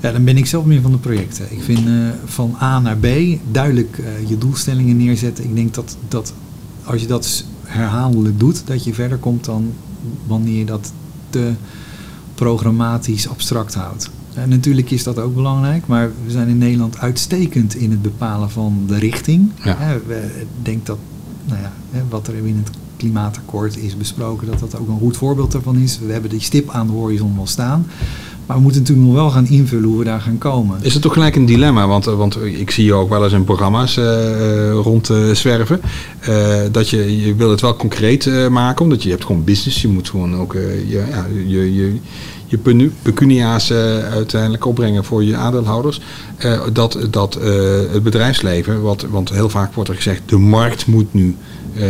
Ja, 0.01 0.13
dan 0.13 0.25
ben 0.25 0.37
ik 0.37 0.47
zelf 0.47 0.65
meer 0.65 0.81
van 0.81 0.93
de 0.93 0.99
projecten. 0.99 1.47
Ik 1.51 1.63
vind 1.63 1.89
van 2.25 2.57
A 2.63 2.81
naar 2.81 2.97
B 2.97 3.07
duidelijk 3.51 4.03
je 4.27 4.39
doelstellingen 4.39 4.97
neerzetten. 4.97 5.45
Ik 5.45 5.55
denk 5.55 5.75
dat, 5.75 5.97
dat 6.09 6.33
als 6.85 7.01
je 7.01 7.07
dat 7.07 7.45
herhaaldelijk 7.65 8.41
doet, 8.41 8.63
dat 8.67 8.85
je 8.85 8.95
verder 8.95 9.19
komt 9.19 9.45
dan 9.45 9.73
wanneer 10.27 10.59
je 10.59 10.65
dat 10.65 10.93
te 11.31 11.53
programmatisch 12.35 13.29
abstract 13.29 13.75
houdt. 13.75 14.11
En 14.35 14.49
natuurlijk 14.49 14.91
is 14.91 15.03
dat 15.03 15.19
ook 15.19 15.35
belangrijk, 15.35 15.87
maar 15.87 16.11
we 16.25 16.31
zijn 16.31 16.49
in 16.49 16.59
Nederland 16.59 16.99
uitstekend 16.99 17.75
in 17.75 17.91
het 17.91 18.03
bepalen 18.03 18.51
van 18.51 18.85
de 18.87 18.99
richting. 18.99 19.51
Ja. 19.65 19.77
Hè, 19.79 19.99
we- 20.07 20.31
Ik 20.41 20.47
denk 20.65 20.87
dat 20.87 20.99
nou 21.45 21.61
ja, 21.61 21.73
wat 22.09 22.29
er 22.29 22.35
in 22.35 22.57
het 22.65 22.71
klimaatakkoord 22.97 23.77
is 23.77 23.97
besproken, 23.97 24.47
dat 24.47 24.59
dat 24.59 24.79
ook 24.79 24.89
een 24.89 24.99
goed 24.99 25.17
voorbeeld 25.17 25.53
daarvan 25.53 25.77
is. 25.77 25.99
We 25.99 26.13
hebben 26.13 26.31
die 26.31 26.41
stip 26.41 26.71
aan 26.71 26.87
de 26.87 26.93
horizon 26.93 27.37
wel 27.37 27.47
staan. 27.47 27.87
Maar 28.47 28.57
we 28.57 28.63
moeten 28.63 28.81
natuurlijk 28.81 29.07
nog 29.09 29.17
wel 29.17 29.31
gaan 29.31 29.47
invullen 29.47 29.89
hoe 29.89 29.99
we 29.99 30.05
daar 30.05 30.21
gaan 30.21 30.39
komen. 30.39 30.79
Is 30.83 30.93
het 30.93 31.03
toch 31.03 31.13
gelijk 31.13 31.37
een 31.37 31.47
dilemma? 31.47 31.87
Want, 31.87 32.07
eh, 32.07 32.17
want 32.17 32.39
ik 32.45 32.71
zie 32.71 32.85
je 32.85 32.93
ook 32.95 33.09
wel 33.09 33.25
eens 33.25 33.33
in 33.33 33.45
programma's 33.45 33.97
eh, 33.97 34.69
eh, 34.69 34.73
rond 34.73 35.11
eh, 35.11 35.31
zwerven. 35.31 35.81
eh, 36.21 36.57
dat 36.73 36.91
je, 36.91 37.21
je 37.27 37.35
wil 37.35 37.51
het 37.51 37.61
wel 37.61 37.77
concreet 37.77 38.27
eh, 38.27 38.49
maken, 38.49 38.85
omdat 38.85 39.03
je 39.03 39.11
hebt 39.11 39.25
gewoon 39.25 39.45
business. 39.45 39.83
Je 39.83 39.89
moet 39.89 40.09
gewoon 40.09 40.37
ook 40.37 40.55
eh, 40.55 40.91
je, 40.91 41.05
ja, 41.11 41.27
je, 41.47 41.75
je, 41.75 41.97
je 42.47 42.59
pecunia's 43.03 43.71
eh, 43.71 43.99
uiteindelijk 43.99 44.65
opbrengen 44.67 45.05
voor 45.05 45.25
je 45.25 45.37
aandeelhouders. 45.37 46.01
Eh, 46.37 46.61
dat 46.73 46.99
dat 47.11 47.35
eh, 47.37 47.53
het 47.93 48.03
bedrijfsleven, 48.03 48.83
wat, 48.83 49.07
want 49.11 49.31
heel 49.31 49.49
vaak 49.49 49.75
wordt 49.75 49.91
er 49.91 49.97
gezegd, 49.97 50.23
de 50.27 50.39
markt 50.39 50.87
moet 50.87 51.15
nu 51.15 51.37
eh, 51.75 51.85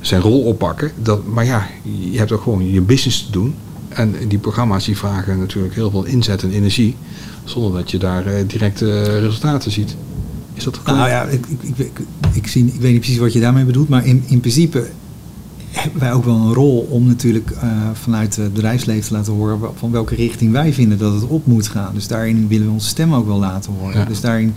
zijn 0.00 0.20
rol 0.20 0.42
oppakken. 0.42 0.90
Dat, 1.02 1.26
maar 1.26 1.44
ja, 1.44 1.66
je 2.10 2.18
hebt 2.18 2.32
ook 2.32 2.42
gewoon 2.42 2.70
je 2.72 2.80
business 2.80 3.24
te 3.24 3.30
doen. 3.32 3.54
En 3.94 4.14
die 4.28 4.38
programma's 4.38 4.84
die 4.84 4.96
vragen 4.96 5.38
natuurlijk 5.38 5.74
heel 5.74 5.90
veel 5.90 6.04
inzet 6.04 6.42
en 6.42 6.50
energie, 6.50 6.96
zonder 7.44 7.72
dat 7.72 7.90
je 7.90 7.98
daar 7.98 8.26
eh, 8.26 8.44
direct 8.46 8.82
eh, 8.82 9.18
resultaten 9.20 9.70
ziet. 9.70 9.96
Is 10.54 10.64
dat 10.64 10.80
Nou 10.84 11.08
ja, 11.08 11.22
ik, 11.22 11.46
ik, 11.46 11.78
ik, 11.78 12.00
ik, 12.32 12.46
zie, 12.46 12.66
ik 12.66 12.80
weet 12.80 12.90
niet 12.90 13.00
precies 13.00 13.18
wat 13.18 13.32
je 13.32 13.40
daarmee 13.40 13.64
bedoelt, 13.64 13.88
maar 13.88 14.06
in, 14.06 14.24
in 14.26 14.40
principe 14.40 14.86
hebben 15.70 16.00
wij 16.00 16.12
ook 16.12 16.24
wel 16.24 16.34
een 16.34 16.54
rol 16.54 16.86
om 16.90 17.06
natuurlijk 17.06 17.50
eh, 17.50 17.68
vanuit 17.92 18.36
het 18.36 18.54
bedrijfsleven 18.54 19.06
te 19.06 19.12
laten 19.12 19.32
horen 19.32 19.58
van 19.74 19.90
welke 19.90 20.14
richting 20.14 20.52
wij 20.52 20.72
vinden 20.72 20.98
dat 20.98 21.14
het 21.14 21.26
op 21.26 21.46
moet 21.46 21.68
gaan. 21.68 21.94
Dus 21.94 22.06
daarin 22.06 22.48
willen 22.48 22.66
we 22.66 22.72
onze 22.72 22.88
stem 22.88 23.14
ook 23.14 23.26
wel 23.26 23.38
laten 23.38 23.72
horen. 23.72 23.98
Ja. 23.98 24.04
Dus 24.04 24.20
daarin 24.20 24.54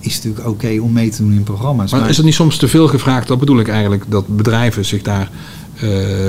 is 0.00 0.14
het 0.14 0.24
natuurlijk 0.24 0.54
oké 0.54 0.80
om 0.80 0.92
mee 0.92 1.10
te 1.10 1.22
doen 1.22 1.32
in 1.32 1.42
programma's. 1.42 1.92
Maar 1.92 2.08
is 2.08 2.16
het 2.16 2.26
niet 2.26 2.34
soms 2.34 2.56
te 2.56 2.68
veel 2.68 2.88
gevraagd? 2.88 3.28
Dat 3.28 3.38
bedoel 3.38 3.60
ik 3.60 3.68
eigenlijk, 3.68 4.04
dat 4.08 4.36
bedrijven 4.36 4.84
zich 4.84 5.02
daar 5.02 5.30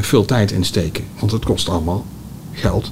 veel 0.01 0.25
tijd 0.25 0.51
in 0.51 0.63
steken. 0.63 1.03
Want 1.19 1.31
het 1.31 1.45
kost 1.45 1.69
allemaal 1.69 2.05
geld. 2.51 2.91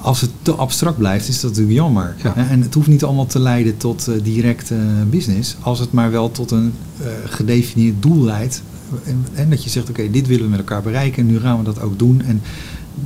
als 0.00 0.20
het 0.20 0.30
te 0.42 0.52
abstract 0.52 0.98
blijft, 0.98 1.28
is 1.28 1.40
dat 1.40 1.50
natuurlijk 1.50 1.76
jammer. 1.76 2.14
Ja. 2.22 2.36
En 2.36 2.62
het 2.62 2.74
hoeft 2.74 2.86
niet 2.86 3.04
allemaal 3.04 3.26
te 3.26 3.38
leiden 3.38 3.76
tot 3.76 4.08
eh, 4.08 4.14
directe 4.22 4.76
business, 5.10 5.56
als 5.60 5.78
het 5.78 5.92
maar 5.92 6.10
wel 6.10 6.30
tot 6.30 6.50
een 6.50 6.72
eh, 7.00 7.06
gedefinieerd 7.24 8.02
doel 8.02 8.24
leidt. 8.24 8.62
En, 9.04 9.26
en 9.34 9.50
dat 9.50 9.64
je 9.64 9.70
zegt, 9.70 9.88
oké, 9.88 10.10
dit 10.10 10.26
willen 10.26 10.44
we 10.44 10.50
met 10.50 10.58
elkaar 10.58 10.82
bereiken 10.82 11.22
en 11.22 11.26
nu 11.26 11.40
gaan 11.40 11.58
we 11.58 11.64
dat 11.64 11.80
ook 11.80 11.98
doen. 11.98 12.22
En 12.22 12.42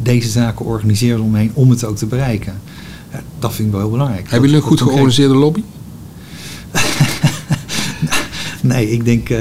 deze 0.02 0.28
zaken 0.28 0.66
organiseren 0.66 1.18
we 1.18 1.24
omheen 1.24 1.50
om 1.54 1.70
het 1.70 1.84
ook 1.84 1.96
te 1.96 2.06
bereiken. 2.06 2.54
Ja, 3.12 3.22
dat 3.38 3.52
vind 3.52 3.66
ik 3.66 3.72
wel 3.72 3.82
heel 3.82 3.90
belangrijk. 3.90 4.30
Hebben 4.30 4.48
jullie 4.48 4.64
een 4.64 4.68
goed 4.68 4.80
georganiseerde 4.80 5.34
lobby? 5.34 5.62
Nee, 8.70 8.90
ik 8.90 9.04
denk, 9.04 9.28
eh, 9.28 9.38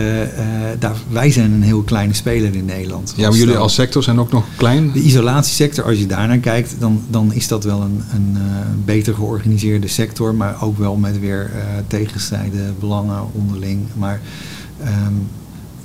daar, 0.80 0.96
wij 1.10 1.32
zijn 1.32 1.52
een 1.52 1.62
heel 1.62 1.82
kleine 1.82 2.14
speler 2.14 2.56
in 2.56 2.66
Nederland. 2.66 3.14
Ja, 3.16 3.30
maar 3.30 3.38
jullie 3.38 3.58
als 3.58 3.74
sector 3.74 4.04
zijn 4.04 4.20
ook 4.20 4.32
nog 4.32 4.46
klein. 4.56 4.92
De 4.92 5.02
isolatiesector, 5.02 5.84
als 5.84 6.00
je 6.00 6.06
daarnaar 6.06 6.38
kijkt, 6.38 6.76
dan, 6.80 7.02
dan 7.10 7.34
is 7.34 7.48
dat 7.48 7.64
wel 7.64 7.82
een, 7.82 8.02
een 8.14 8.36
eh, 8.36 8.42
beter 8.86 9.14
georganiseerde 9.14 9.88
sector, 9.88 10.36
maar 10.36 10.64
ook 10.64 10.78
wel 10.78 10.96
met 10.96 11.20
weer 11.20 11.52
eh 11.56 11.62
tegenstrijde 11.88 12.74
belangen 12.80 13.34
onderling. 13.34 13.80
Maar 13.94 14.22
ehm, 14.84 15.14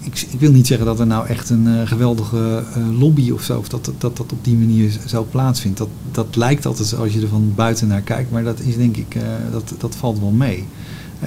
ik, 0.01 0.27
ik 0.31 0.41
wil 0.41 0.51
niet 0.51 0.67
zeggen 0.67 0.87
dat 0.87 1.01
er 1.01 1.07
nou 1.07 1.27
echt 1.27 1.51
een 1.51 1.87
geweldige 1.87 2.63
lobby 2.99 3.31
of 3.31 3.43
zo, 3.43 3.59
of 3.59 3.69
dat, 3.69 3.85
dat 3.99 4.17
dat 4.17 4.33
op 4.33 4.45
die 4.45 4.57
manier 4.57 4.91
zo 5.07 5.27
plaatsvindt. 5.31 5.79
Dat, 5.79 5.89
dat 6.13 6.37
lijkt 6.37 6.67
altijd 6.67 6.97
als 6.97 7.13
je 7.13 7.21
er 7.21 7.29
van 7.29 7.53
buiten 7.55 7.89
naar 7.89 8.01
kijkt, 8.01 8.31
maar 8.31 8.45
dat 8.45 8.61
is 8.61 8.77
denk 8.77 8.97
ik, 8.97 9.17
dat, 9.53 9.75
dat 9.79 9.97
valt 9.97 10.21
wel 10.21 10.31
mee. 10.31 10.65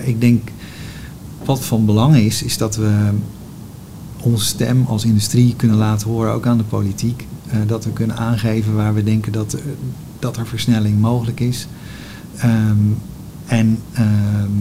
Ik 0.04 0.22
denk, 0.22 0.50
wat 1.46 1.66
van 1.66 1.86
belang 1.86 2.16
is, 2.16 2.44
is 2.44 2.58
dat 2.58 2.76
we 2.76 3.10
onze 4.22 4.46
stem 4.46 4.86
als 4.88 5.06
industrie 5.06 5.54
kunnen 5.56 5.78
laten 5.78 6.08
horen, 6.10 6.34
ook 6.34 6.46
aan 6.46 6.58
de 6.58 6.64
politiek. 6.64 7.28
Eh, 7.50 7.58
dat 7.68 7.84
we 7.86 7.92
kunnen 7.92 8.18
aangeven 8.18 8.76
waar 8.76 8.94
we 8.94 9.04
denken 9.04 9.32
dat, 9.32 9.54
er- 9.54 9.60
dat 10.20 10.38
er 10.38 10.48
versnelling 10.48 11.00
mogelijk 11.02 11.40
is. 11.40 11.68
Ehm, 12.38 12.78
en 13.46 13.78
ehm, 13.94 14.52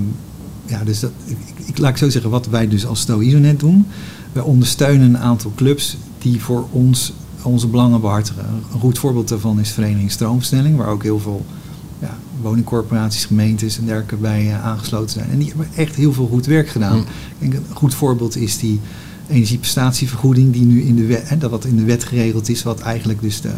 ja, 0.66 0.84
dus 0.84 1.00
dat, 1.00 1.10
ik, 1.24 1.36
ik- 1.66 1.78
laat 1.78 1.90
ik 1.90 1.96
zo 1.96 2.08
zeggen, 2.10 2.30
wat 2.30 2.46
wij 2.46 2.68
dus 2.68 2.86
als 2.86 3.00
Sto 3.00 3.20
Isonet 3.20 3.60
doen. 3.60 3.86
We 4.32 4.44
ondersteunen 4.44 5.08
een 5.08 5.18
aantal 5.18 5.52
clubs 5.56 5.96
die 6.18 6.40
voor 6.40 6.66
ons 6.70 7.12
onze 7.42 7.66
belangen 7.66 8.00
behartigen. 8.00 8.44
Een 8.72 8.80
goed 8.80 8.98
voorbeeld 8.98 9.28
daarvan 9.28 9.60
is 9.60 9.70
Vereniging 9.70 10.10
Stroomversnelling, 10.10 10.76
waar 10.76 10.88
ook 10.88 11.02
heel 11.02 11.18
veel 11.20 11.44
ja, 11.98 12.18
woningcorporaties, 12.40 13.24
gemeentes 13.24 13.78
en 13.78 13.84
dergelijke 13.84 14.16
bij 14.16 14.48
eh, 14.48 14.64
aangesloten 14.64 15.10
zijn. 15.10 15.30
En 15.30 15.38
die 15.38 15.48
hebben 15.48 15.68
echt 15.74 15.94
heel 15.94 16.12
veel 16.12 16.26
goed 16.26 16.46
werk 16.46 16.68
gedaan. 16.68 16.96
Mm. 16.96 17.04
Ik 17.38 17.50
denk 17.50 17.54
een 17.54 17.76
goed 17.76 17.94
voorbeeld 17.94 18.36
is 18.36 18.58
die 18.58 18.80
energieprestatievergoeding 19.28 20.52
die 20.52 20.64
nu 20.64 20.82
in 20.82 20.96
de 20.96 21.06
wet, 21.06 21.28
hè, 21.28 21.38
dat 21.38 21.50
wat 21.50 21.64
in 21.64 21.76
de 21.76 21.84
wet 21.84 22.04
geregeld 22.04 22.48
is, 22.48 22.62
wat 22.62 22.80
eigenlijk 22.80 23.20
dus 23.20 23.40
de, 23.40 23.52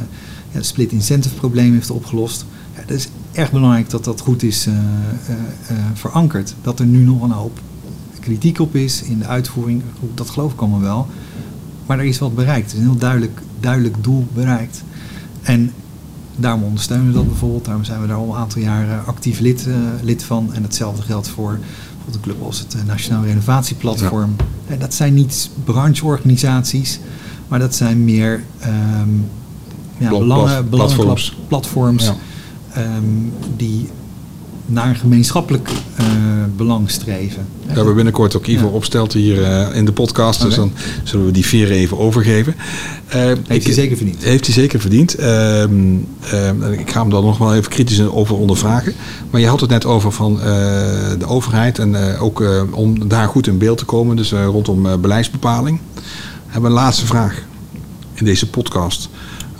ja, 0.50 0.58
de 0.58 0.64
split 0.64 0.92
incentive 0.92 1.34
probleem 1.34 1.72
heeft 1.72 1.90
opgelost. 1.90 2.44
Ja, 2.74 2.80
dat 2.86 2.96
is 2.96 3.08
erg 3.32 3.50
belangrijk 3.50 3.90
dat 3.90 4.04
dat 4.04 4.20
goed 4.20 4.42
is 4.42 4.66
eh, 4.66 4.74
eh, 4.74 5.76
verankerd. 5.94 6.54
Dat 6.62 6.80
er 6.80 6.86
nu 6.86 6.98
nog 6.98 7.22
een 7.22 7.30
hoop 7.30 7.60
kritiek 8.20 8.58
op 8.58 8.74
is 8.74 9.02
in 9.02 9.18
de 9.18 9.26
uitvoering, 9.26 9.82
dat 10.14 10.30
geloof 10.30 10.52
ik 10.52 10.60
allemaal 10.60 10.80
wel. 10.80 11.06
Maar 11.86 11.98
er 11.98 12.04
is 12.04 12.18
wat 12.18 12.34
bereikt. 12.34 12.70
Er 12.70 12.76
is 12.76 12.82
een 12.82 12.88
heel 12.90 12.98
duidelijk, 12.98 13.40
duidelijk 13.60 13.96
doel 14.00 14.26
bereikt. 14.34 14.82
En 15.42 15.72
daarom 16.38 16.62
ondersteunen 16.62 17.06
we 17.06 17.12
dat 17.12 17.26
bijvoorbeeld. 17.26 17.64
Daarom 17.64 17.84
zijn 17.84 18.00
we 18.00 18.06
daar 18.06 18.16
al 18.16 18.28
een 18.34 18.40
aantal 18.40 18.62
jaar 18.62 18.88
eh, 18.88 19.06
actief 19.08 19.38
lid, 19.40 19.66
eh, 19.66 19.74
lid 20.02 20.22
van. 20.22 20.50
En 20.54 20.62
hetzelfde 20.62 21.02
geldt 21.02 21.28
voor 21.28 21.50
bijvoorbeeld 21.58 22.14
een 22.14 22.20
club 22.20 22.42
als 22.42 22.58
het 22.58 22.74
eh, 22.74 22.80
Nationaal 22.86 23.24
Renovatieplatform. 23.24 24.36
En 24.66 24.78
dat 24.78 24.94
zijn 24.94 25.14
niet 25.14 25.50
brancheorganisaties, 25.64 27.00
maar 27.48 27.58
dat 27.58 27.74
zijn 27.74 28.04
meer 28.04 28.44
ehm 28.58 28.70
ja, 29.98 30.08
belangen, 30.08 30.44
plat- 30.46 30.70
belangenplat- 30.70 30.96
platforms. 31.06 31.36
platforms 31.48 32.04
Ja. 32.04 32.14
ehm, 32.72 33.04
die 33.56 33.88
naar 34.68 34.88
een 34.88 34.96
gemeenschappelijk 34.96 35.70
uh, 36.00 36.06
belang 36.56 36.90
streven. 36.90 37.46
Daar 37.58 37.66
hebben 37.66 37.86
we 37.86 37.94
binnenkort 37.94 38.36
ook 38.36 38.46
Ivo 38.46 38.66
ja. 38.66 38.72
opstelt 38.72 39.12
hier 39.12 39.38
uh, 39.38 39.76
in 39.76 39.84
de 39.84 39.92
podcast. 39.92 40.40
Dus 40.40 40.54
dan 40.54 40.72
zullen 41.02 41.26
we 41.26 41.32
die 41.32 41.46
vier 41.46 41.70
even 41.70 41.98
overgeven. 41.98 42.54
Uh, 43.08 43.12
heeft 43.14 43.48
ik, 43.48 43.62
hij 43.62 43.72
zeker 43.72 43.96
verdiend. 43.96 44.24
Heeft 44.24 44.44
hij 44.44 44.54
zeker 44.54 44.80
verdiend. 44.80 45.14
Ehm, 45.14 45.96
ik 46.78 46.90
ga 46.90 47.00
hem 47.00 47.10
dan 47.10 47.24
nog 47.24 47.38
wel 47.38 47.54
even 47.54 47.70
kritisch 47.70 48.00
over 48.00 48.36
ondervragen. 48.36 48.94
Maar 49.30 49.40
je 49.40 49.46
had 49.46 49.60
het 49.60 49.70
net 49.70 49.84
over 49.84 50.12
van 50.12 50.36
de 51.18 51.26
overheid. 51.26 51.78
En 51.78 52.18
ook 52.18 52.42
om 52.70 53.08
daar 53.08 53.28
goed 53.28 53.46
in 53.46 53.58
beeld 53.58 53.78
te 53.78 53.84
komen. 53.84 54.16
Dus 54.16 54.32
rondom 54.32 55.00
beleidsbepaling. 55.00 55.80
We 55.94 56.00
hebben 56.48 56.70
een 56.70 56.76
laatste 56.76 57.06
vraag 57.06 57.42
in 58.14 58.24
deze 58.24 58.50
podcast. 58.50 59.08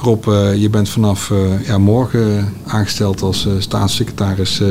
Rob, 0.01 0.27
uh, 0.27 0.55
je 0.55 0.71
bent 0.71 0.89
vanaf 0.89 1.31
uh, 1.31 1.67
ja, 1.67 1.79
morgen 1.79 2.53
aangesteld 2.67 3.23
als 3.23 3.47
uh, 3.47 3.53
staatssecretaris 3.59 4.63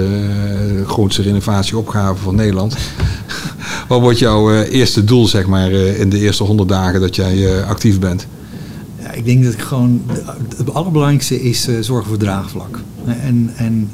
grootste 0.86 1.22
renovatieopgave 1.22 2.22
van 2.22 2.36
Nederland. 2.36 2.78
Wat 3.88 4.02
wordt 4.02 4.20
jouw 4.20 4.62
eerste 4.64 5.04
doel, 5.04 5.28
zeg 5.28 5.48
maar, 5.48 5.72
in 5.72 6.10
de 6.10 6.20
eerste 6.20 6.44
honderd 6.44 6.70
dagen 6.70 7.02
dat 7.02 7.16
jij 7.16 7.64
actief 7.64 8.00
bent? 8.00 8.28
Ja, 9.00 9.12
ik 9.12 9.26
denk 9.26 9.44
dat 9.44 9.54
ik 9.54 9.62
gewoon. 9.62 10.02
Het 10.58 10.74
allerbelangrijkste 10.74 11.42
is 11.42 11.68
zorgen 11.82 12.08
voor 12.08 12.18
draagvlak. 12.18 12.80
En, 13.06 13.52
en 13.56 13.90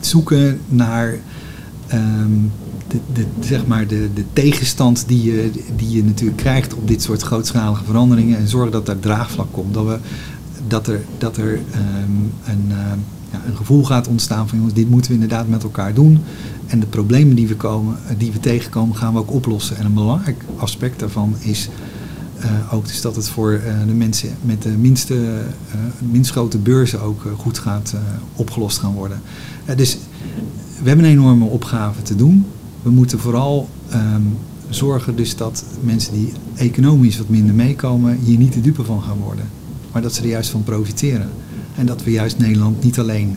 zoeken 0.00 0.60
naar. 0.68 1.18
Um, 1.94 2.52
de, 2.88 3.24
zeg 3.40 3.66
maar 3.66 3.86
de, 3.86 4.08
de 4.14 4.24
tegenstand 4.32 5.04
die 5.06 5.22
je, 5.22 5.50
die 5.76 5.90
je 5.90 6.04
natuurlijk 6.04 6.38
krijgt 6.38 6.74
op 6.74 6.88
dit 6.88 7.02
soort 7.02 7.22
grootschalige 7.22 7.84
veranderingen. 7.84 8.38
En 8.38 8.48
zorgen 8.48 8.72
dat 8.72 8.88
er 8.88 9.00
draagvlak 9.00 9.46
komt. 9.50 9.74
Dat, 9.74 9.86
we, 9.86 9.98
dat 10.66 10.86
er, 10.86 11.00
dat 11.18 11.36
er 11.36 11.52
um, 11.52 12.32
een, 12.44 12.64
uh, 12.68 12.76
ja, 13.32 13.40
een 13.46 13.56
gevoel 13.56 13.84
gaat 13.84 14.08
ontstaan 14.08 14.48
van 14.48 14.58
jongens, 14.58 14.76
dit 14.76 14.90
moeten 14.90 15.10
we 15.10 15.20
inderdaad 15.20 15.48
met 15.48 15.62
elkaar 15.62 15.94
doen. 15.94 16.18
En 16.66 16.80
de 16.80 16.86
problemen 16.86 17.36
die 17.36 17.48
we, 17.48 17.56
komen, 17.56 17.96
die 18.18 18.32
we 18.32 18.40
tegenkomen 18.40 18.96
gaan 18.96 19.12
we 19.12 19.18
ook 19.18 19.32
oplossen. 19.32 19.76
En 19.76 19.84
een 19.84 19.94
belangrijk 19.94 20.44
aspect 20.56 20.98
daarvan 20.98 21.34
is 21.38 21.68
uh, 22.38 22.72
ook 22.74 22.86
dus 22.86 23.00
dat 23.00 23.16
het 23.16 23.28
voor 23.28 23.60
de 23.86 23.94
mensen 23.94 24.28
met 24.42 24.62
de 24.62 24.68
minste, 24.68 25.14
uh, 25.14 26.10
minst 26.10 26.30
grote 26.30 26.58
beurzen 26.58 27.00
ook 27.00 27.22
goed 27.36 27.58
gaat 27.58 27.94
opgelost 28.34 28.78
gaan 28.78 28.92
worden. 28.92 29.20
dus 29.76 29.98
we 30.82 30.88
hebben 30.88 31.04
een 31.04 31.10
enorme 31.10 31.44
opgave 31.44 32.02
te 32.02 32.16
doen 32.16 32.46
we 32.82 32.90
moeten 32.90 33.18
vooral 33.18 33.68
um, 33.94 34.36
zorgen 34.68 35.16
dus 35.16 35.36
dat 35.36 35.64
mensen 35.80 36.12
die 36.12 36.32
economisch 36.54 37.18
wat 37.18 37.28
minder 37.28 37.54
meekomen 37.54 38.18
hier 38.24 38.38
niet 38.38 38.52
de 38.52 38.60
dupe 38.60 38.84
van 38.84 39.02
gaan 39.02 39.18
worden. 39.18 39.44
Maar 39.92 40.02
dat 40.02 40.14
ze 40.14 40.22
er 40.22 40.28
juist 40.28 40.50
van 40.50 40.62
profiteren. 40.62 41.30
En 41.76 41.86
dat 41.86 42.04
we 42.04 42.10
juist 42.10 42.38
Nederland 42.38 42.82
niet 42.84 42.98
alleen 42.98 43.36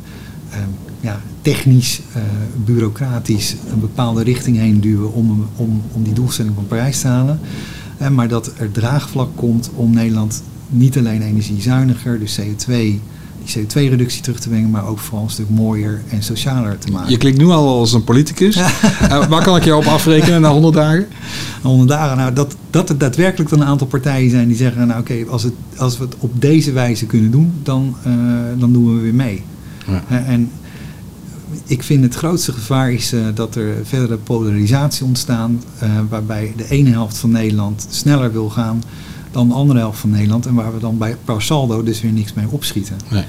um, 0.54 0.75
ja, 0.99 1.21
technisch, 1.41 2.01
uh, 2.15 2.21
bureaucratisch 2.65 3.56
een 3.71 3.80
bepaalde 3.80 4.23
richting 4.23 4.58
heen 4.58 4.80
duwen 4.80 5.13
om, 5.13 5.47
om, 5.56 5.82
om 5.91 6.04
die 6.04 6.13
doelstelling 6.13 6.56
van 6.56 6.67
Parijs 6.67 7.01
te 7.01 7.08
halen. 7.08 7.39
Maar 8.12 8.27
dat 8.27 8.51
er 8.58 8.71
draagvlak 8.71 9.30
komt 9.36 9.69
om 9.75 9.93
Nederland 9.93 10.43
niet 10.69 10.97
alleen 10.97 11.21
energiezuiniger, 11.21 12.19
dus 12.19 12.39
CO2 12.39 12.75
die 13.43 13.65
CO2-reductie 13.65 14.21
terug 14.21 14.39
te 14.39 14.49
brengen, 14.49 14.69
maar 14.69 14.88
ook 14.88 14.99
vooral 14.99 15.23
een 15.23 15.30
stuk 15.30 15.49
mooier 15.49 16.01
en 16.10 16.23
socialer 16.23 16.77
te 16.77 16.91
maken. 16.91 17.10
Je 17.10 17.17
klinkt 17.17 17.39
nu 17.39 17.45
al 17.45 17.67
als 17.67 17.93
een 17.93 18.04
politicus. 18.04 18.56
uh, 18.56 19.27
waar 19.30 19.43
kan 19.43 19.56
ik 19.56 19.63
jou 19.63 19.82
op 19.82 19.91
afrekenen 19.91 20.41
na 20.41 20.49
100 20.49 20.73
dagen? 20.73 21.08
100 21.62 21.89
dagen, 21.89 22.17
nou 22.17 22.34
dat, 22.34 22.56
dat 22.69 22.89
er 22.89 22.97
daadwerkelijk 22.97 23.49
dan 23.49 23.62
een 23.62 23.67
aantal 23.67 23.88
partijen 23.88 24.30
zijn 24.30 24.47
die 24.47 24.58
zeggen, 24.58 24.88
nou 24.88 24.99
oké, 24.99 25.25
als, 25.30 25.43
het, 25.43 25.54
als 25.77 25.97
we 25.97 26.04
het 26.04 26.15
op 26.19 26.41
deze 26.41 26.71
wijze 26.71 27.06
kunnen 27.06 27.32
doen, 27.32 27.54
dan, 27.63 27.95
uh, 28.08 28.13
dan 28.58 28.73
doen 28.73 28.95
we 28.95 29.01
weer 29.01 29.13
mee. 29.13 29.43
Ja. 29.88 30.04
Uh, 30.12 30.30
en 30.30 30.51
ik 31.65 31.84
vind 31.84 32.04
het 32.04 32.15
grootste 32.15 32.51
gevaar 32.51 32.91
is 32.91 33.13
uh, 33.13 33.25
dat 33.34 33.56
er 33.56 33.75
verdere 33.84 34.17
polarisatie 34.17 35.06
ontstaat, 35.06 35.49
waarbij 36.10 36.54
de 36.58 36.69
ene 36.69 36.89
helft 36.89 37.17
van 37.17 37.32
Nederland 37.32 37.88
sneller 37.89 38.32
wil 38.32 38.49
gaan 38.49 38.82
dan 39.31 39.47
de 39.47 39.53
andere 39.53 39.79
helft 39.79 39.99
van 39.99 40.09
Nederland. 40.09 40.45
En 40.45 40.53
waar 40.53 40.73
we 40.73 40.79
dan 40.79 40.97
bij 40.97 41.15
per 41.25 41.41
saldo 41.41 41.83
dus 41.83 42.01
weer 42.01 42.11
niks 42.11 42.33
mee 42.33 42.45
opschieten. 42.49 42.95
Nee. 43.09 43.23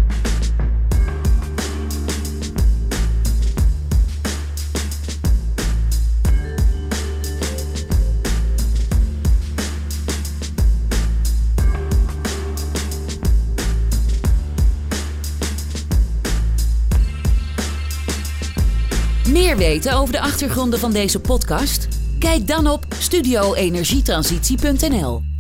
Meer 19.29 19.57
weten 19.57 19.93
over 19.93 20.13
de 20.13 20.21
achtergronden 20.21 20.79
van 20.79 20.93
deze 20.93 21.21
podcast? 21.21 21.89
Kijk 22.27 22.47
dan 22.47 22.67
op 22.67 22.87
studioenergietransitie.nl. 22.99 25.36